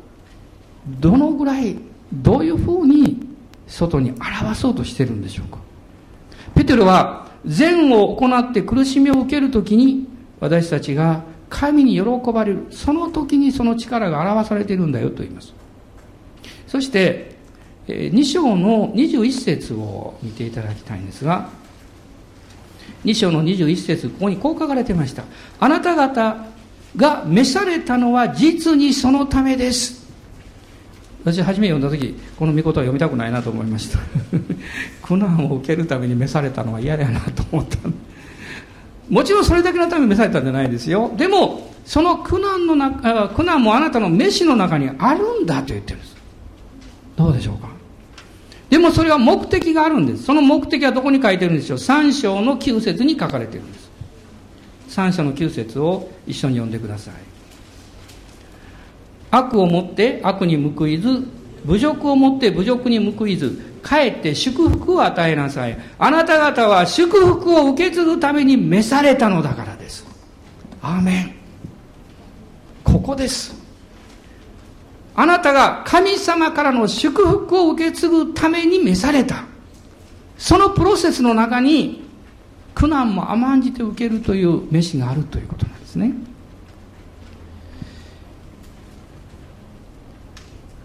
[0.85, 1.77] どのぐらい
[2.13, 3.25] どういうふうに
[3.69, 5.59] 外に表そうとしてるんでしょうか？
[6.57, 10.09] ペテロは善を行って苦しみを受けるときに
[10.41, 15.55] 私たちが神に喜ばれるその時にその力が表されているんだよと言います。
[16.67, 17.37] そして
[17.87, 21.49] 2章の21節を見ていただきたいんですが
[23.05, 25.23] 2章の21節ここにこう書かれてました。
[25.61, 26.50] あなた方
[26.97, 30.01] が召されたのは実にそのためです。
[31.23, 33.99] 私初め読んだ時この御言葉読みたくないなと思いました。
[35.07, 37.77] 苦難を受けるために召されたのは嫌だなと思った。
[39.09, 41.13] もちろんそれだけのために召されたんじゃないですよ。
[41.17, 46.17] でもその苦難の中苦難もあなたの召しの中にあるんだと言ってるんです。
[47.17, 47.69] どうでしょうか。
[48.71, 50.23] でもそれは目的があるんです。
[50.23, 51.79] その目的はどこに書いてるんでしょう。
[51.79, 53.80] 3章の9節に書かれてるんです。
[54.91, 57.15] 3章の9節を一緒に読んでください。
[59.31, 61.23] 悪をもって悪に報いず
[61.65, 65.79] 侮辱をもって侮辱に報いずかえって祝福を与えなさい。
[65.99, 70.05] あなた方は祝福を受け継ぐために召されたのだからです。
[70.83, 71.35] アーメン。
[72.83, 73.55] ここです。
[75.15, 79.45] あなたが神様からの祝福を受け継ぐために召された。
[80.37, 82.10] そのプロセスの中に
[82.75, 86.13] 苦難も甘んじて受けるという召しがあるということなんですね。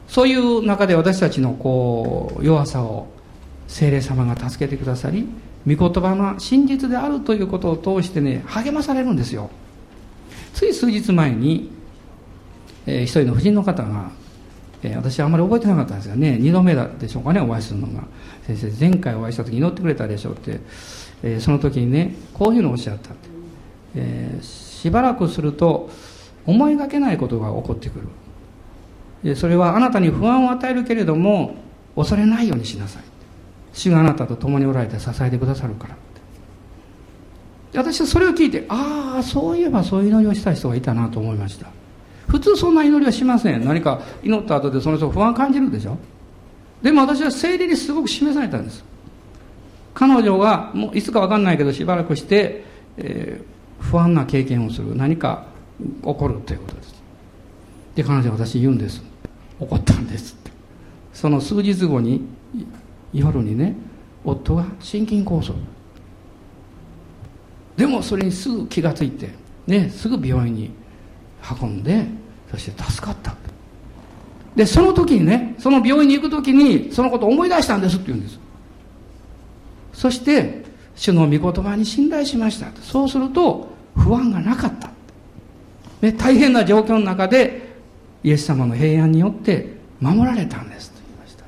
[0.07, 3.07] そういう中で私たちのこう弱さを
[3.67, 5.27] 精霊様が助けてくださり
[5.67, 9.49] 御言葉の真実であるということを通してね励まされるんですよ。
[10.53, 11.69] つい数日前に、
[12.85, 14.09] えー、一人の婦人の方が、
[14.83, 16.37] えー、私はあんまり覚えてなかったんですがね。
[16.39, 18.03] 2度目だでしょうかねお会いするのが。
[18.47, 20.61] 先生前回お会いした時祈ってくれたでしょうって。
[21.23, 23.11] えー、その時にねこういうのをおっしゃった。
[23.11, 23.29] って、
[23.95, 25.89] えー、しばらくすると
[26.45, 27.99] 思いがけないことが起こってく
[29.23, 29.35] る。
[29.35, 31.55] それはあなたに不安を与えるけれども
[31.95, 33.03] 恐れないようにしなさい。
[33.73, 35.97] 主があなたと共におられて支えてくださるから
[37.73, 41.67] 私はそれを聞いてああそういえばそういう祈りをした人がいたなと思いました。
[42.27, 43.65] 普通そんな祈りはしません。
[43.65, 45.97] 何か祈った後でその人不安感じるでしょ。
[46.81, 48.83] でも私は聖霊にすごく示されたんです。
[49.95, 52.65] 彼女がもういつか分かんないけどしばらくして、
[52.97, 54.95] えー、不安な経験をする。
[54.95, 55.45] 何か
[55.79, 56.95] 起こるということです。
[57.95, 59.01] で彼女は私言うんです。
[59.59, 60.33] 起こったんです。
[60.33, 60.51] って
[61.13, 62.21] その数日後に
[63.13, 63.73] 夜にね
[64.25, 65.55] 夫が心筋梗塞。
[67.77, 69.29] でもそれにすぐ気がついて、
[69.65, 70.71] ね、すぐ病院に
[71.61, 72.05] 運んで
[72.51, 73.33] そして助かった。
[74.55, 78.44] でその時にねその病院に行く時にそのことを思い出したんですって言うんです。
[79.95, 80.63] そして
[80.95, 82.67] 主の御言葉に信頼しました。
[82.81, 84.91] そうすると不安がなかった、
[86.01, 87.73] ね、大変な状況の中で
[88.23, 90.91] イエス様の平安によって守られたんです。
[90.91, 91.45] と言いました。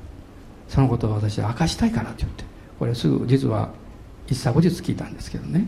[0.68, 2.44] そのことを私は明かしたいからと言って
[2.78, 3.70] これすぐ実は
[4.26, 5.66] 一昨日聞いたんですけどね。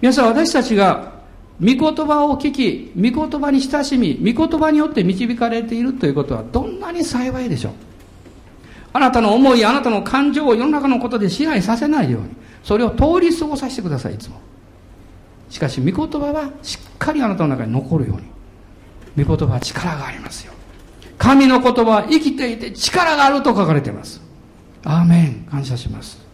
[0.00, 1.18] 皆さん私たちが
[1.60, 7.72] 御言葉を聞き御言葉に親しみ御言葉によって導かれているということはどんなに幸いでしょう。
[8.92, 12.28] あなたの思いあなたの感情を世の中のことで支配させないように。
[12.64, 14.40] それを通り過ごさせてくださいいつも。
[15.50, 18.16] しかし御言葉はしっかりあなたの中に残るよう
[19.20, 19.24] に。
[19.24, 20.52] 御言葉は力がありますよ。
[21.16, 24.20] 神の言葉は生きていて力があると書かれています。
[24.84, 25.46] アーメン。
[25.50, 26.28] 感謝します。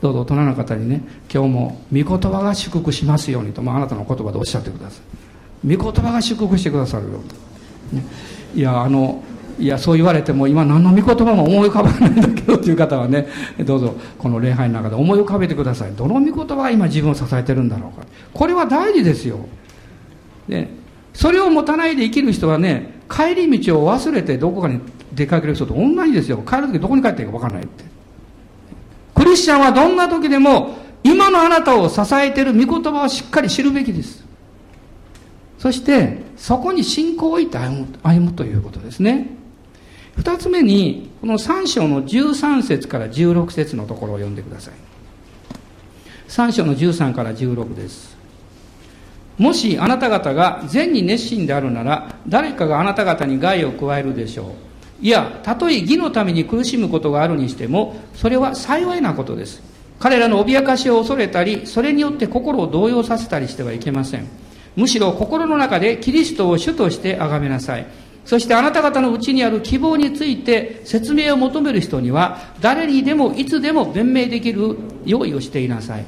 [0.00, 5.00] どうぞ大人の方にね今日も御言葉が祝福しますようにと、まあ、なたの言葉でおっしゃってくださ
[5.64, 5.76] い。
[5.76, 7.20] 御言葉が祝福してくださるよ
[7.92, 8.08] うに、ね、
[8.54, 9.22] いやあの
[9.60, 13.28] いやそう言われても今何の御言葉も思い浮かばないんだけどという方はね
[13.64, 15.92] どうぞこの礼拝の中で思い浮かべてください。
[15.92, 18.06] どの御言葉が今自分を支えてるんだろうか。
[18.32, 19.40] これは大事ですよ、
[20.48, 20.70] ね、
[21.12, 24.80] それを持たないで生きる人はね帰り道を忘れてどこかに
[25.12, 26.38] 出かける人と同じですよ。
[26.38, 27.84] 帰る時どこに帰っていいか分からないって。
[29.14, 34.24] クリスチャンはどんな時でも今のあなたを支えている御言葉をしっかり知るべきです。
[35.58, 39.39] そしてそこに信仰を置いて歩む歩むということですね。
[40.20, 44.74] 二つ目にこの3章の13節から16節のところを読んでください
[46.28, 48.16] 3章の13から16です
[49.38, 54.70] もしあなた方が善に熱心であるなら誰かがあなた方に害を加えるでしょう
[55.02, 59.62] いや、たとえ義のために苦しむことがあるにしても、それは幸いなことです。
[59.98, 64.28] 彼らの脅かしを恐れたり、それによって心を動揺させたりしてはいけません。
[64.76, 67.86] むしろ心の中でキリストを主として崇めなさい。
[68.30, 76.04] そしてあなた方のうちにある希望について説明を求める人には、誰にでもいつでも弁明できる用意をしていなさい。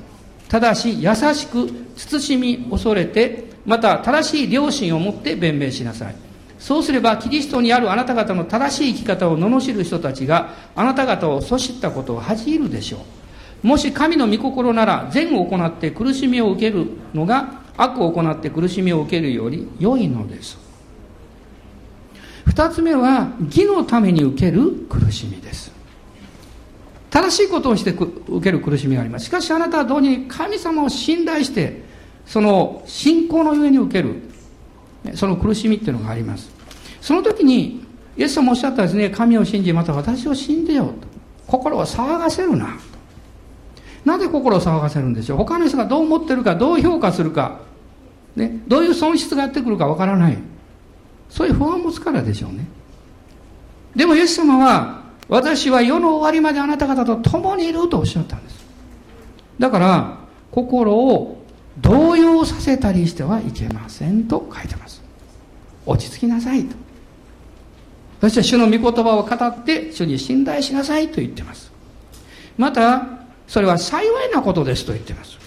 [0.48, 6.14] ただし、優しく、慎み、恐れて、また正しい良心を持って弁明しなさい。
[6.60, 12.98] そうすればキリストにあるあなた方の正しい生き方を罵る人たちがあなた方をそしったことを恥じるでしょ
[13.64, 20.71] うもし神の御心なら善を行って苦しみを受けるのが悪を行って苦しみを受けるより良いのです
[22.46, 25.72] 二つ目は義のために受ける苦しみです。
[27.10, 29.26] 正しいことをして受ける苦しみがあります。
[29.26, 31.82] しかしあなたは同時に神様を信頼して
[32.26, 34.22] その信仰のゆえに受ける
[35.14, 36.50] その苦しみっていうのがあります。
[37.00, 37.84] その時に
[38.16, 40.94] イエス様おっしゃったですね神を信じまた私を信じようと。
[41.46, 42.78] 心を騒がせるな。
[44.04, 45.38] なぜ心を騒がせるんでしょう？
[45.38, 47.60] 他の人がどう思ってるかどう評価するか、
[48.36, 50.38] ね、どういう損失がやってくるかわからない。
[51.32, 52.66] そういう不安を持つからでしょうね。
[53.96, 58.62] でもイエス様は私は世の終わりまであなた方と共にいるとおっしゃったんです。
[59.58, 60.18] だから
[60.50, 61.42] 心を
[61.80, 65.02] 動揺させたりしてはいけませんと書いてます。
[65.86, 66.76] 落ち着きなさいと。
[68.20, 71.72] そして主の御言葉を語って主に信頼しなさいと言ってます。
[72.58, 73.06] また
[73.48, 75.38] それは幸いなことですと言ってます。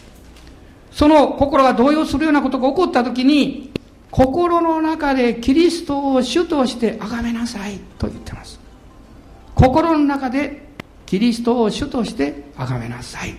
[0.92, 3.72] その心が動揺するようなことが起こった時に
[4.12, 8.60] 心の中でキリストを主として崇めなさいと言ってます。
[9.56, 10.66] 心の中で
[11.06, 13.36] キリストを主として崇めなさい。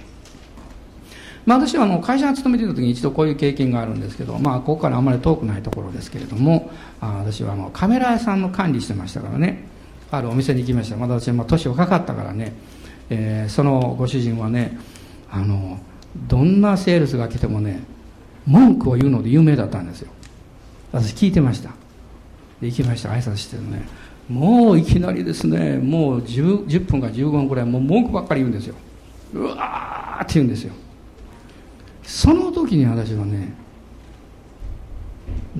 [1.47, 9.69] まあ、私はあの会社に勤めていた時に一度こういう経験があるんですけど、まあ、ここからあまり遠くないところですけれどもあ私はあのカメラ屋さんの管理してましたからね。
[10.11, 10.97] あるお店に行きました。
[10.97, 12.53] まだ私は年若かったからね、
[13.11, 14.79] えー、そのご主人はね
[15.31, 15.79] あの
[16.29, 17.81] どんなセールスが来てもね
[18.47, 20.11] 文句を言うので有名だったんですよ。
[20.97, 21.71] 私聞いてました。
[22.61, 23.11] 行きました。
[23.11, 23.87] 挨拶してるね
[24.29, 28.75] もういきなりですねもう 10, 10分か15分ぐらいもう文句ばっかり言うんですよ。
[29.35, 30.73] うわーって言うんですよ。
[32.03, 33.53] その時に私はね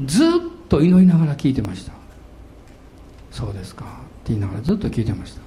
[0.07, 0.29] ずっ
[0.69, 1.93] と祈りながら聞いてました。
[3.31, 3.85] そうですか。
[3.85, 3.89] っ
[4.25, 5.41] て言いながらずっと聞いてました、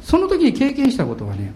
[0.00, 1.52] その時に経験したことはね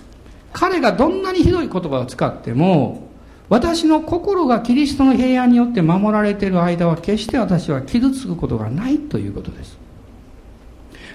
[0.52, 3.09] 彼がどんなにひどい言葉を使っても
[3.50, 9.76] 私の心がキリストの平安によって守られている間は決して私は傷つくことがないということです。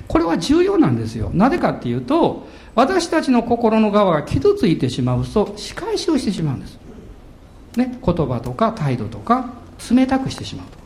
[0.07, 1.31] これは重要なんですよ。
[1.33, 6.77] なぜかっていうと私たちの心の側が傷ついてしまうと仕返しをしてしまうんです、
[7.77, 9.53] ね、言葉とか態度とか
[9.89, 10.77] 冷たくしてしまうと。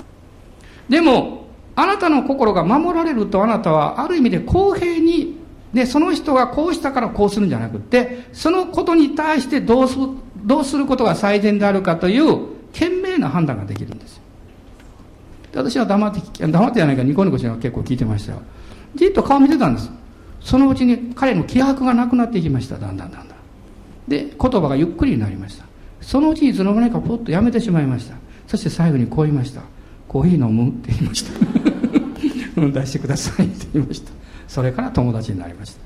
[0.88, 5.39] でもあなたの心が守られるとあなたはある意味で公平に
[5.74, 10.08] で、その人がこうしたからこうするんじゃなくて、そのことに対してどうする、
[10.50, 12.39] どうすることが最善であるかという、
[12.74, 14.20] 賢明な判断ができるんです。
[15.54, 18.41] 私は黙って、黙ってじゃないかニコニコしながら結構聞いてましたよ。
[18.95, 19.91] じっと顔見てたんです。
[20.41, 23.38] そのうちに彼の気迫がなくなっていきました、だんだんだんだん。
[24.08, 25.66] で、言葉がゆっくりになりました。
[26.02, 28.16] そのうちにいつの間にかポッとやめてしまいました。
[28.47, 29.62] そして最後にこう言いました。
[30.08, 31.32] コーヒー飲むって言いました。
[32.60, 34.12] 出してくださいって言いました。
[34.47, 35.82] それから友達になりました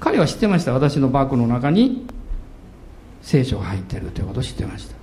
[0.00, 2.04] 彼は知ってました私のバッグの中に
[3.24, 4.94] 聖書が入っているということを知ってました。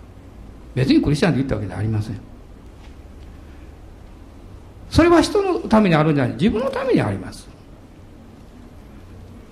[0.76, 2.20] 別にクリスチャンで言ったわけではありません。
[4.92, 6.34] それは人のためにあるんじゃない。
[6.36, 7.50] 自分のためにあります。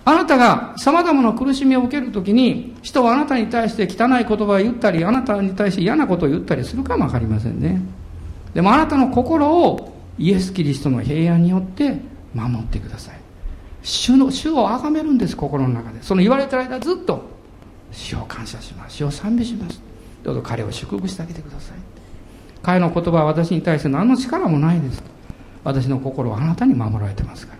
[0.05, 7.81] あなたが様々な苦しみを受けるときに人はあなたに対して汚い言葉を言ったりあなたに対して嫌なことを言ったりするかもわかりませんね。
[8.53, 11.97] でもあなたの心をイエス・キリストの平安によって
[12.35, 13.19] 守ってください。
[13.81, 16.03] 主の主を崇めるんです心の中で。
[16.03, 17.38] その言われた間ずっと。
[17.91, 18.97] 主を感謝します。
[18.97, 19.81] 主を賛美します。
[20.23, 21.77] どうぞ彼を祝福してあげてください。
[22.61, 25.01] 彼の言葉は私に対して何の力もないです。
[25.63, 27.59] 私の心はあなたに守られてますから。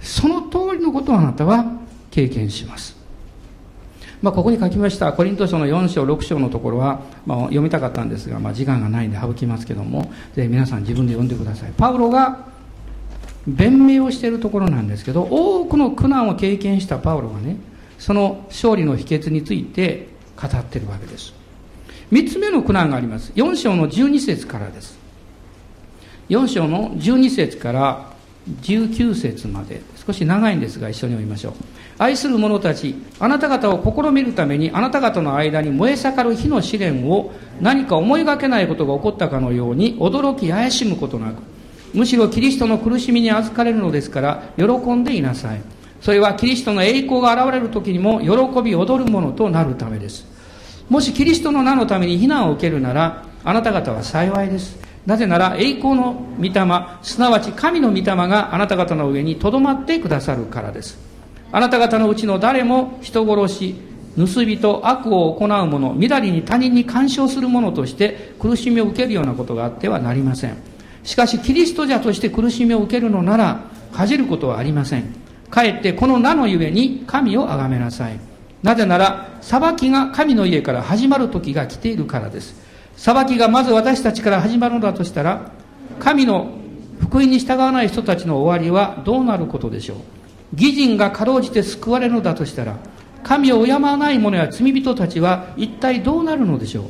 [0.00, 1.64] その通りのことをあなたは
[2.10, 3.00] 経験します。
[4.22, 11.72] まあ、ここに書きましたコリント書の4章6章のところは、まあ、読みたかったんですが、まあ、時間がないんで省きますけどもぜひ皆さん自分で読んでください。
[11.76, 12.46] パウロが
[13.46, 17.56] 弁明をしているところなんですけど多くの苦難を経験したパウロがね
[18.00, 21.34] その勝利の秘訣について語っているわけです。
[22.10, 23.30] 3つ目の苦難があります。
[23.36, 24.98] 4章の12節からです。
[26.30, 28.10] 4章の12節から
[28.62, 29.82] 19節まで。
[30.04, 31.52] 少し長いんですが一緒に読みましょう。
[31.98, 41.42] 愛する者たち、あなた方を試みるために、あなた方の間に燃え盛る火の試練を何か思いがけないことが起こったかのように、驚き怪しむことなく、
[41.92, 45.60] むしろキリストの苦しみに預かれるのですから、喜んでいなさい。
[46.00, 50.26] それはキリストの栄光が現れる時にも、喜び踊るものとなるためです。
[50.88, 54.78] もしキリストの名のために避難を受けるなら、あなた方は幸いです。
[55.06, 56.52] なぜなら栄光の御霊、
[57.02, 60.98] すなわち神の御霊があなた方の上にとどまってくださるからです。
[61.52, 63.74] あなた方のうちの誰も人殺し、
[64.16, 70.56] 盗人、悪を行う者、みだりに他人に干渉する者として苦しみを受けるようなことがあってはなりません。
[71.04, 75.19] しかし、キリスト者として苦しみを受けるのなら、恥じることはありません。
[75.50, 78.18] かえってこの名のゆえに神を崇めなさい。
[78.62, 82.54] なぜなら、裁きが神の家から始まる時が来ているからです。
[82.96, 85.50] 裁きがまず私たちから始まるのだとしたら、
[85.98, 86.50] 神の
[87.00, 89.96] 福音に従わない人たちの終わりはどうなることでしょう。
[90.52, 92.76] 義人がかろうじて救われるのだとしたら、
[93.22, 96.84] 神を敬わない者や罪人たちは一体どうなるのでしょう。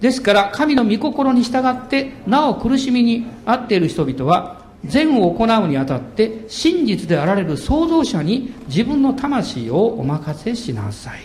[0.00, 11.20] ですから、神の御心に従って、なお苦しみに遭っている人々は、善を行うにあたって、真実であられる創造者に自分の魂をお任せしなさい。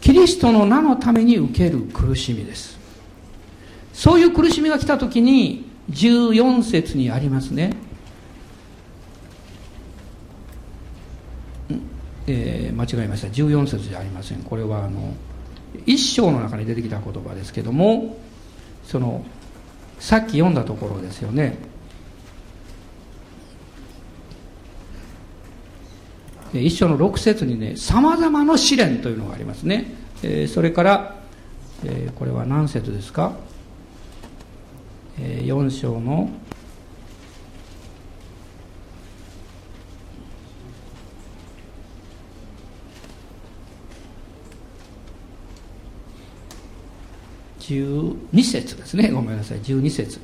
[0.00, 2.78] キリストの名のために受ける苦しみです。
[3.94, 7.74] そういう苦しみが来た時に、14節にありますね。
[12.26, 15.14] えー、間違えました14節じゃありませんこれはあの
[15.84, 18.16] 一章の中に出てきた言葉ですけども
[18.84, 19.24] その
[19.98, 21.74] さっき読んだところですよね。
[26.62, 29.92] 一章の6節にねさまざまな試練というのがありますね、
[30.22, 31.16] えー、それから、
[31.84, 33.32] えー、これは何節ですか、
[35.18, 36.30] えー、4章の
[47.68, 49.10] 12節ですね。
[49.10, 49.58] ごめんなさい。
[49.58, 50.20] 12節。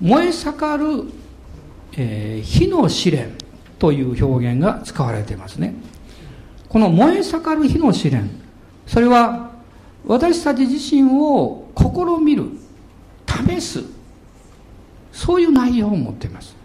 [0.00, 1.12] 燃え盛る、
[1.96, 3.32] えー、火の試練
[3.78, 5.74] という表現が使われていますね。
[6.68, 8.30] この燃え盛る火の試練
[8.86, 9.50] それは
[10.06, 12.44] 私たち自身を試みる
[13.26, 13.84] 試す
[15.12, 16.56] そういう内容を持っています。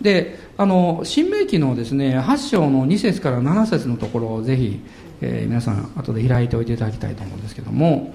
[0.00, 4.80] であの新明記のですね8章の2節から7節のところをぜひ
[5.20, 8.14] えー、皆さん後で開いておいていただきたいと思うんですけども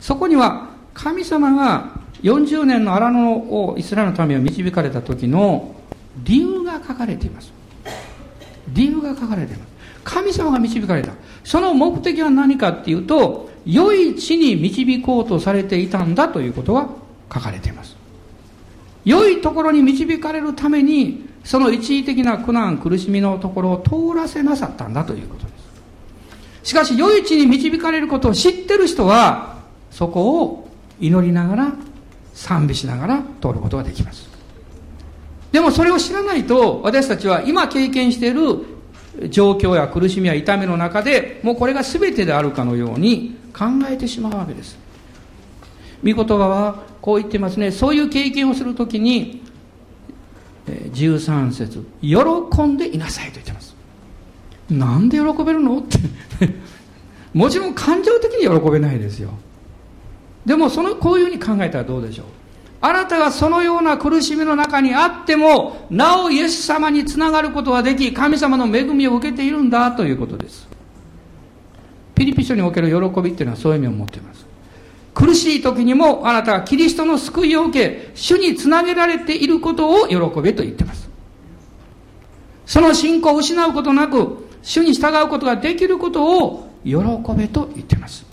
[0.00, 5.74] そこには神様が40年の荒野をイスラエルの民を導かれた時の
[6.24, 7.52] 理由が書かれています。
[8.68, 9.70] 理由が書かれています。
[10.04, 11.12] 神様が導かれた。
[11.44, 16.88] その目的は何かっていうと良い地に導こうとされていたんだということが
[17.32, 17.96] 書かれています。
[19.04, 25.59] 良いところに導かれるためにその一時的な苦難苦しみのところを通らせなさったんだということです。
[26.62, 29.58] しかし、良い地に導かれることを知ってる人は、
[29.90, 30.68] そこを
[31.00, 31.72] 祈りながら
[32.34, 34.28] 賛美しながら通ることができます。
[35.52, 38.40] でもそれを知らないと私たちは今経験している
[39.28, 44.78] 状況や苦しみや痛みの中でもうこれが全てであるかのように考えてしまうわけです。
[46.04, 47.72] 御言葉はこう言ってますね。
[47.72, 49.42] そういう経験をするときに
[50.66, 53.69] 13節喜んでいなさいと言ってます。
[54.70, 55.98] なんで喜べるのって。
[57.34, 59.30] もちろん感情的に喜べないですよ。
[60.44, 62.26] でもそのこういうふうに考えたらどうでしょう。
[62.82, 70.66] あなたがそのような苦しみの中にあってもなおイエス様につながることができ神様の恵みを受けているんだということです。
[72.14, 74.46] ピリピ書における喜びっていうのはそういう意味を持っています。
[75.14, 81.10] 苦しい時にもあなたはキリストの救いを受け主につなげられていることを喜べと言ってます。
[82.64, 86.94] その信仰を失うことなく主に従うことができることを喜
[87.36, 88.26] べと言っています。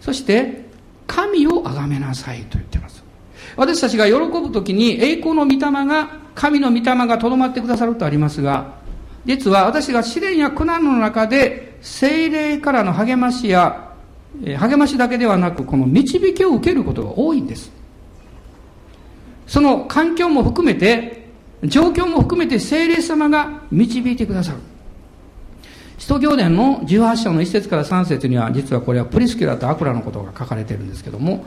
[0.00, 0.66] そして
[1.06, 3.04] 神を崇めなさいと言っています。
[3.56, 8.74] 私たちが喜ぶ時に栄光の御霊が神の御霊がとどまってくださるとありますが
[9.24, 13.92] 実は私が試練や苦難の中で精霊からの励ましや
[14.44, 17.72] 励ましだけではなくこの導きを受けることが多いんです。
[19.46, 21.27] その環境も含めて
[21.64, 24.58] 状況も含めて精霊様が導いてくださる。
[25.98, 31.44] 使徒行伝の18章の1節から3節には実はこれはプリスキュラとアクラのことが書かれてるんですけども、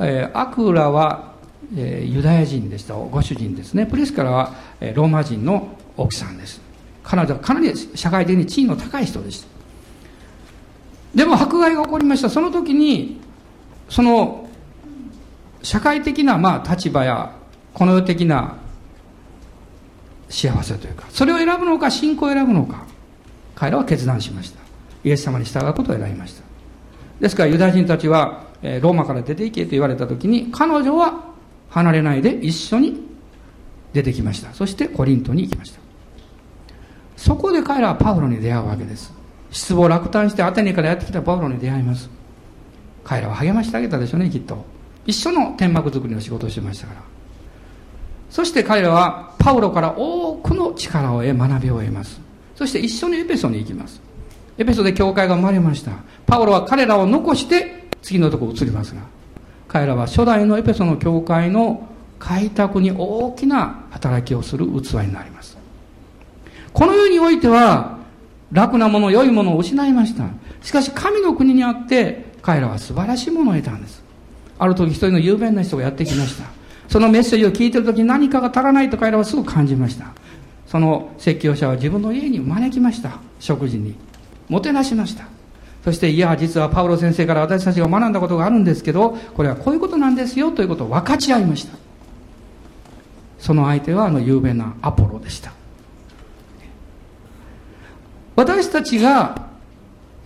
[0.00, 1.34] えー、アクラは、
[1.76, 2.94] えー、ユダヤ人でした。
[2.94, 3.84] ご主人ですね。
[3.84, 6.60] プリスキュラは、えー、ローマ人の奥さんです。
[7.04, 9.48] 彼女はかなり社会的に地位の高い人でした。
[11.14, 12.30] でも迫害が起こりました。
[12.30, 13.20] その時に
[13.90, 14.48] その
[15.62, 17.34] 社会的なまあ立場や
[17.74, 18.56] この世的な
[20.32, 22.84] 幸せというかそれを選ぶのか信仰を選ぶのか
[23.54, 24.60] 彼らは決断しました。
[25.04, 26.42] イエス様に従うことを選びました。
[27.20, 31.32] ですからユダヤ人たちはローマから出て行けと言われた時に彼女は
[31.68, 33.06] 離れないで一緒に
[33.92, 34.52] 出てきました。
[34.54, 35.80] そしてコリントに行きました。
[37.16, 39.12] そこで彼らはパウロに出会うわけです。
[39.50, 42.08] 失望落胆してアテネからやってきたパウロに出会います。
[43.04, 44.64] 彼らは励ましてあげたでしょうねきっと。
[45.04, 47.00] 一緒の天幕作りの仕事をしてましたから。
[48.32, 52.18] そして彼らはパウロから多くの力を得学びを得ます。
[52.56, 54.00] そして一緒にエペソに行きます。
[54.56, 55.92] エペソで教会が生まれました。
[56.26, 59.02] パウロは彼らを残して次のとこ移りますが
[59.68, 61.86] 彼らは初代のエペソの教会の
[62.18, 65.58] 開拓に大きな働きをする器になります。
[66.72, 67.98] この世においては
[68.50, 70.24] 楽なもの良いものを失いました。
[70.62, 74.02] しかし神の国にあって彼らは素晴らしいものを得たんです。
[74.58, 76.61] ある時一人の雄弁な人がやってきました。
[76.92, 80.12] そのメッセージを聞いてる時に何かが足らないと彼らはすぐ感じました。
[80.66, 83.18] その説教者は自分の家に招きました。
[83.40, 83.94] 食事に。
[84.50, 85.24] もてなしました。
[85.82, 91.78] そしていや実はパウロ先生から私たちが学んだことがあるんですけどこれはこういうことなんですよということを分かち合いました。
[93.38, 95.50] その相手はあの有名なアポロでした。
[98.36, 99.48] 私たちが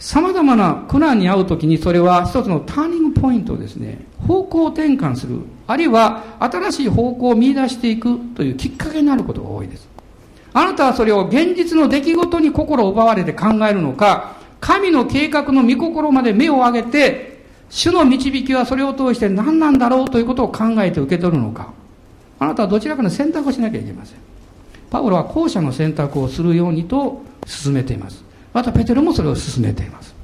[0.01, 9.89] 様々な苦難に遭う時にそれは一つのターニングポイントですね方向転換するあるいは新しい方向を見出していくというきっかけになることが多いです
[10.57, 21.75] あなたはそれを現実の出来事に心を奪われて考えるのか、神の計画の御心まで目を上げて、主の導きはそれを通して何なんだろうということを考えて受け取るのか。
[22.39, 24.17] あなたはどちらかの選択をしなきゃいけません。
[24.89, 28.25] パウロは後者の選択をするようにと進めています。
[28.55, 30.15] またペテロもそれを進めています。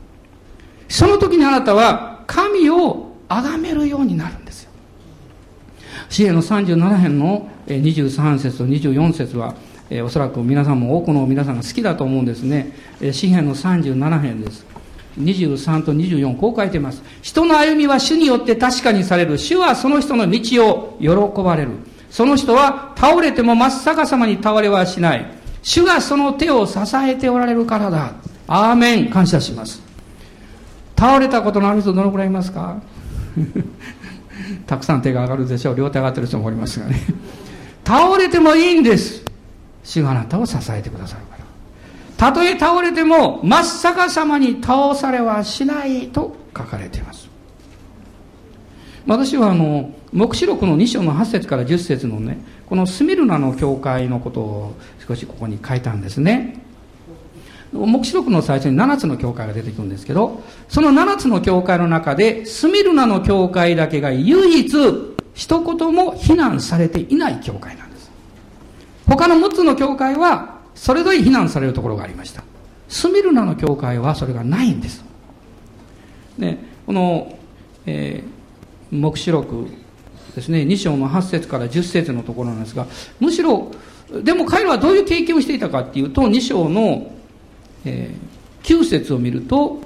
[0.88, 4.36] その時にあなたは神を崇めるようになる。
[6.12, 9.54] 詩篇の37編の23節と24節は、
[10.04, 14.66] おそらく皆さんも多くの皆さんが好きだと思うんですね、え、詩篇の37編です。
[15.18, 17.02] 23と24こう書いてます。
[17.22, 19.38] 人の歩みは主によって確かにされる。
[19.38, 21.08] 主はその人の道を喜
[21.42, 21.70] ばれる。
[22.10, 25.26] その人は倒れても真っ逆さまに倒れはしない。
[25.62, 28.12] 主がその手を支えておられるからだ。
[28.46, 29.08] アーメン。
[29.08, 29.82] 感謝します。
[30.94, 32.82] 倒れたことのある人どのくらいいますか？
[34.66, 35.76] たくさん手が上がるでしょう。
[35.76, 36.96] 両手上がってる人もおりますがね。
[37.84, 39.24] 倒れてもいいんです。
[39.84, 41.44] 主があなたを支えてくださるから。
[42.16, 47.28] たとえ倒れても真っ逆さまに倒されはしないと書かれています。
[49.06, 54.76] 私はあの黙示録の2章の8節から10節のねこのスミルナの教会のことを
[55.06, 56.61] 少しここに書いたんですね。
[57.72, 64.76] 黙示録の最初に7つの教会が出てくるんですけどその7つの教会の中でスミルナの教会だけが唯一
[65.34, 68.10] 一言も非難されていない教会なんです。
[69.06, 72.44] 他の6つの教会はそれぞれ非難されるところがありました。
[72.88, 75.02] スミルナの教会はそれがないんです、
[76.36, 77.38] ね、この、
[77.86, 79.66] えー、黙示録
[80.34, 80.58] ですね。
[80.60, 82.86] 2章の8節から10節のところなんですが
[83.18, 83.70] むしろ
[84.22, 87.10] でも彼らはどういう経験をしていたかっていうと2章の、
[87.84, 89.80] えー、9節を見ると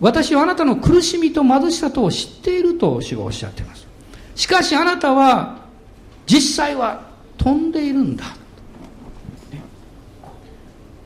[0.00, 3.86] 私はあなたの苦しみと貧しさとを知っていると主がおっしゃっています。
[4.34, 5.58] しかしあなたは
[6.26, 7.02] 実際は
[7.38, 8.24] 飛んでいるんだ。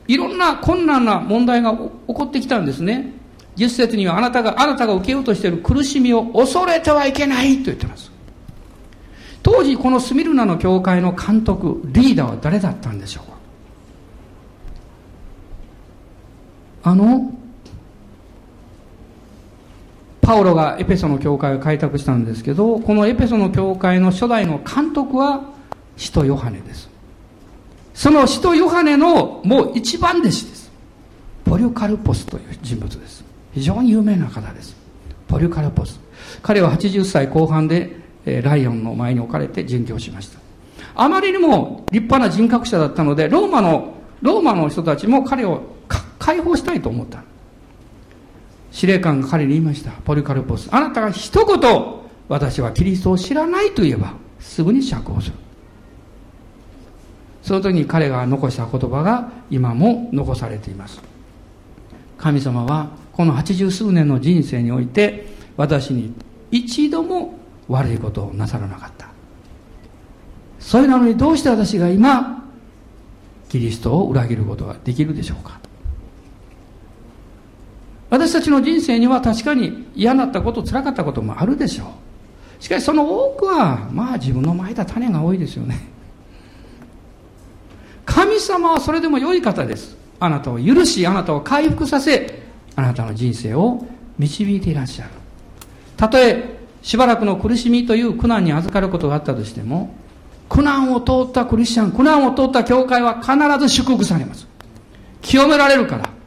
[0.07, 1.77] いろんな困難な問題が起
[2.07, 3.13] こってきたんですね。
[3.55, 8.11] 10節にはあなたがあなたが受けようとしている苦しみを恐れてはいけないと言ってます。
[9.41, 13.40] 当時このスミルナの教会の監督リーダーは誰だったんでしょうか。
[16.83, 17.31] あの
[20.21, 25.41] パウロがエペソの教会を開拓したんですけどこのエペソの教会の初代の監督は
[25.97, 26.89] 使徒ヨハネです。
[27.93, 30.71] その使徒ヨハネのもう一番弟子です。
[31.43, 33.23] ポリュカルポスという人物です。
[33.53, 34.75] 非常に有名な方です。
[35.27, 35.99] ポリュカルポス。
[36.41, 40.39] 彼は80歳後半でライオンの前に置かれて殉教しました。
[40.95, 45.61] あまりにも立派な人格者だったのでローマのローマの人たちも彼を
[46.21, 47.23] 解放したいと思った。
[48.71, 49.91] 司令官が彼に言いました。
[49.91, 50.69] ポリカルポス。
[50.71, 55.33] あなたが一言私はキリストを知らないと言えばすぐに釈放する。
[57.41, 61.01] その時に彼が残した言葉が今も残されています。
[62.19, 65.25] 神様はこの八十数年の人生において
[65.57, 66.13] 私に
[66.51, 67.33] 一度も
[67.67, 69.07] 悪いことをなさらなかった。
[70.59, 72.47] それなのにどうして私が今
[73.49, 75.59] キリストを裏切ることができるでしょうか。
[78.11, 81.85] 私たちの人生には確かに嫌なったこと辛かったこともあるでしょ
[82.59, 82.63] う。
[82.63, 85.87] しかしその多くはまあ自分のまいた種が多いですよね。
[88.05, 89.95] 神様はそれでも良い方です。
[90.19, 92.43] あなたを許しあなたを回復させ
[92.75, 93.87] あなたの人生を
[94.19, 95.11] 導いていらっしゃる。
[95.95, 99.95] たとえしばらくの苦しみという苦難に預かることがあったとしても
[100.49, 104.47] 苦難を通ったクリスチャン苦難を通った教会は必ず祝福されます。
[105.21, 106.20] 清められるから。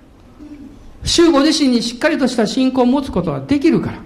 [1.04, 3.98] 主ご自身にしっかりとした信仰を持つことができるから。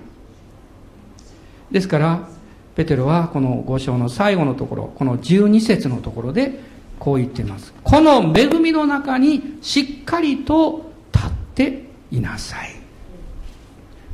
[1.71, 2.29] ですから
[2.75, 6.61] ペテロはこの5章の最後のところこの12節のところで
[6.99, 7.73] こう言っています。
[7.83, 12.75] この恵みの中にしっかりと立っていなさい。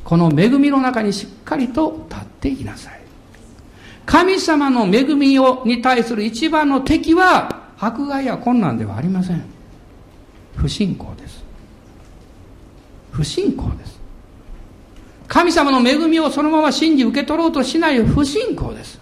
[0.03, 2.99] この恵みの中にしっかりと立っていなさい。
[4.05, 9.43] 神様の恵みをに対する一番の敵は迫害や困難ではありません。
[10.55, 11.44] 不信仰です。
[13.15, 13.99] 不信仰です。
[15.27, 18.99] 神様の恵みをそのまま信じ受け取ろうとしない不信仰です。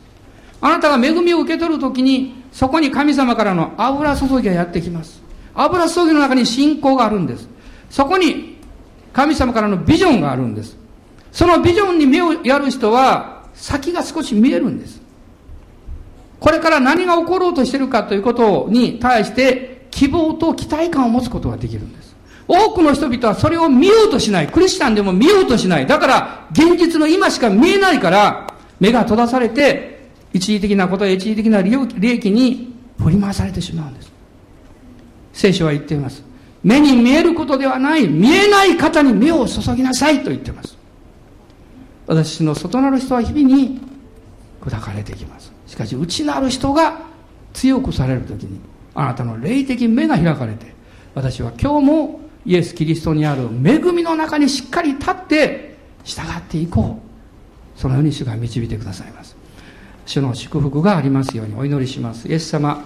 [0.61, 5.22] あなたが恵みを受け取るときにそこに神様からの油注ぎがやってきます。
[5.55, 7.49] 油注ぎの中に信仰があるんです。
[7.89, 8.57] そこに
[9.11, 10.78] 神様からのビジョンがあるんです。
[11.32, 15.01] そのビジョンに目をやる人は先が少し見えるんです。
[16.39, 22.03] これから何が起ころうとしてるかということに対して希望と期待感を持つことができるんです。
[22.47, 24.47] 多くの人々はそれを見ようとしない。
[24.47, 25.87] クリスチャンでも見ようとしない。
[25.87, 31.71] だから、現実の今しか見えないから、目が閉ざされて、一時的なことや一時的な利
[32.09, 34.11] 益に振り回されてしまうんです。
[35.33, 36.23] 聖書は言っています。
[36.63, 40.77] 目に見えることではない、見えない方に目を注ぎなさいと言っています。
[42.07, 43.79] 私の外なる人は日々に
[44.61, 45.51] 砕かれていきます。
[45.67, 46.99] しかし、内なる人が
[47.53, 48.59] 強くされるときに、
[48.95, 50.73] あなたの霊的目が開かれて、
[51.15, 57.79] 私は今日もイエス・キリストにある恵みの中にしっかり立って従っていこう。
[57.79, 59.35] そのように主が導いてくださいます。
[60.05, 62.27] 主の祝福がありますようにお祈りします。
[62.27, 62.85] イエス様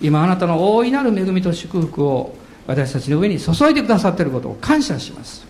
[0.00, 2.36] 今あなたの大いなる恵みと祝福を
[2.66, 5.46] 私たちの上に注いでくださっていることを感謝します。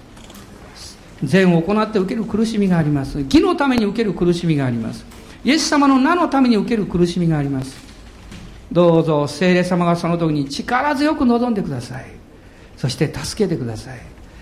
[1.24, 3.20] 善を行って受ける苦しみがあります。
[3.20, 5.06] 義のために受ける苦しみがあります。
[5.44, 7.76] イエス様の名のために受ける苦しみがあります。
[8.70, 12.21] どうぞ聖霊様がその時に力強く望んでください。
[12.82, 13.98] そして助けてください。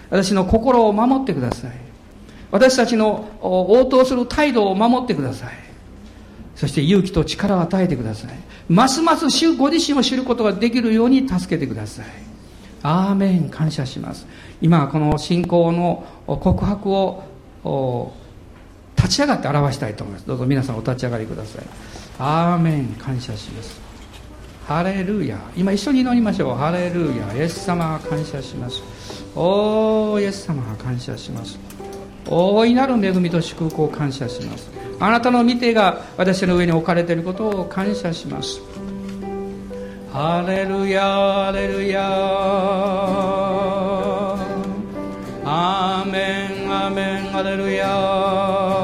[0.08, 1.72] 私の心を守ってください。
[2.50, 5.50] 私たちの応答する態度を守ってください。
[6.56, 8.30] そして勇気と力を与えてください。
[8.70, 9.26] ますます
[9.56, 12.06] ご自身を知ることができるように助けてください。
[12.82, 14.26] アーメン感謝します。
[14.62, 18.14] 今この信仰の告白を
[18.96, 20.26] 立ち上がって表したいと思います。
[20.26, 21.64] どうぞ皆さんお立ち上がりください。
[22.18, 23.89] アーメン感謝します。
[24.70, 25.36] ハレルヤ。
[25.56, 26.54] 今一緒に祈りましょう。
[26.54, 27.34] ハレルヤ。
[27.34, 28.80] イエス様感謝します。
[29.34, 31.58] おーイエス様感謝します。
[32.28, 34.70] 大いなる恵みと祝福を感謝します。
[35.00, 38.60] あなたの御手が私の上に置かれていることを感謝します。
[40.12, 42.06] ハレルヤハレルヤ。
[45.44, 48.79] アーメンアーメンハレルヤ。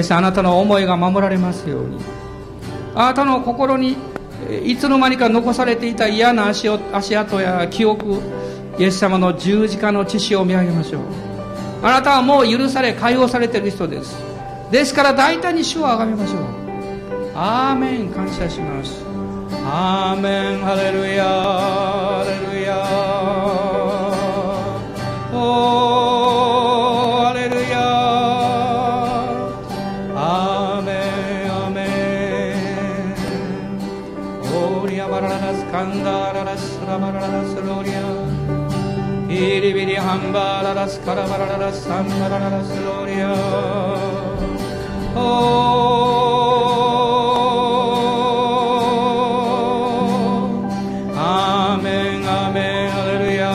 [0.00, 1.98] 決してあなたの思いが守られますように。
[2.94, 3.96] あなたの心に
[4.64, 8.20] いつの間にか残されていた嫌な足足跡や記憶
[8.78, 11.02] イエス様の十字架の血潮を見上げましょう。
[11.82, 14.16] あなたはもう許され解放されている人です。
[14.70, 16.42] ですから大胆に主をあがめましょう。
[17.34, 18.08] アーメン。
[18.08, 19.04] 感謝します。
[19.64, 20.58] アーメン。
[20.60, 23.19] ハレルヤハレルヤ
[39.40, 43.32] ビリビリハンバーララスカラバラララスサンバラララスロリア。
[45.16, 53.50] おーメンアーメンアレルヤ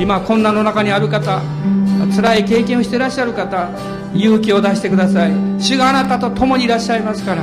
[0.00, 1.42] 今困難の中にある方
[2.16, 3.68] 辛い経験をしていらっしゃる方
[4.14, 5.32] 勇気を出してください。
[5.60, 7.42] 主があなたと共にいらっしゃいますから。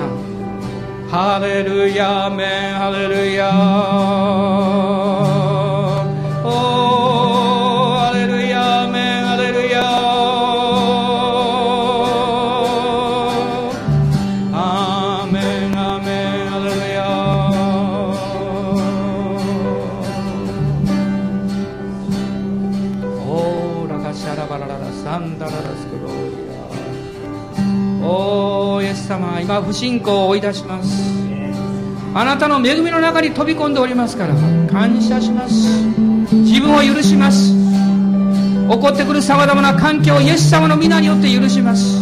[1.12, 3.50] ハレルヤメンハレルヤ
[6.46, 6.48] お
[8.00, 9.82] ハレルヤメンハレルヤ
[14.54, 17.04] アーメンアーメンハレルヤ
[23.28, 26.38] オーラカシャラバラララサンダララスクローリ
[28.06, 31.01] アおーイエス様今不信仰を追い出します。
[32.14, 34.36] あなたの恵みの中に飛び込んでおりますから
[34.70, 35.54] 感謝します。
[36.34, 37.54] 自分を許します。
[38.70, 42.02] 起こってくるさまざまな環境をイエス様の皆によって許します。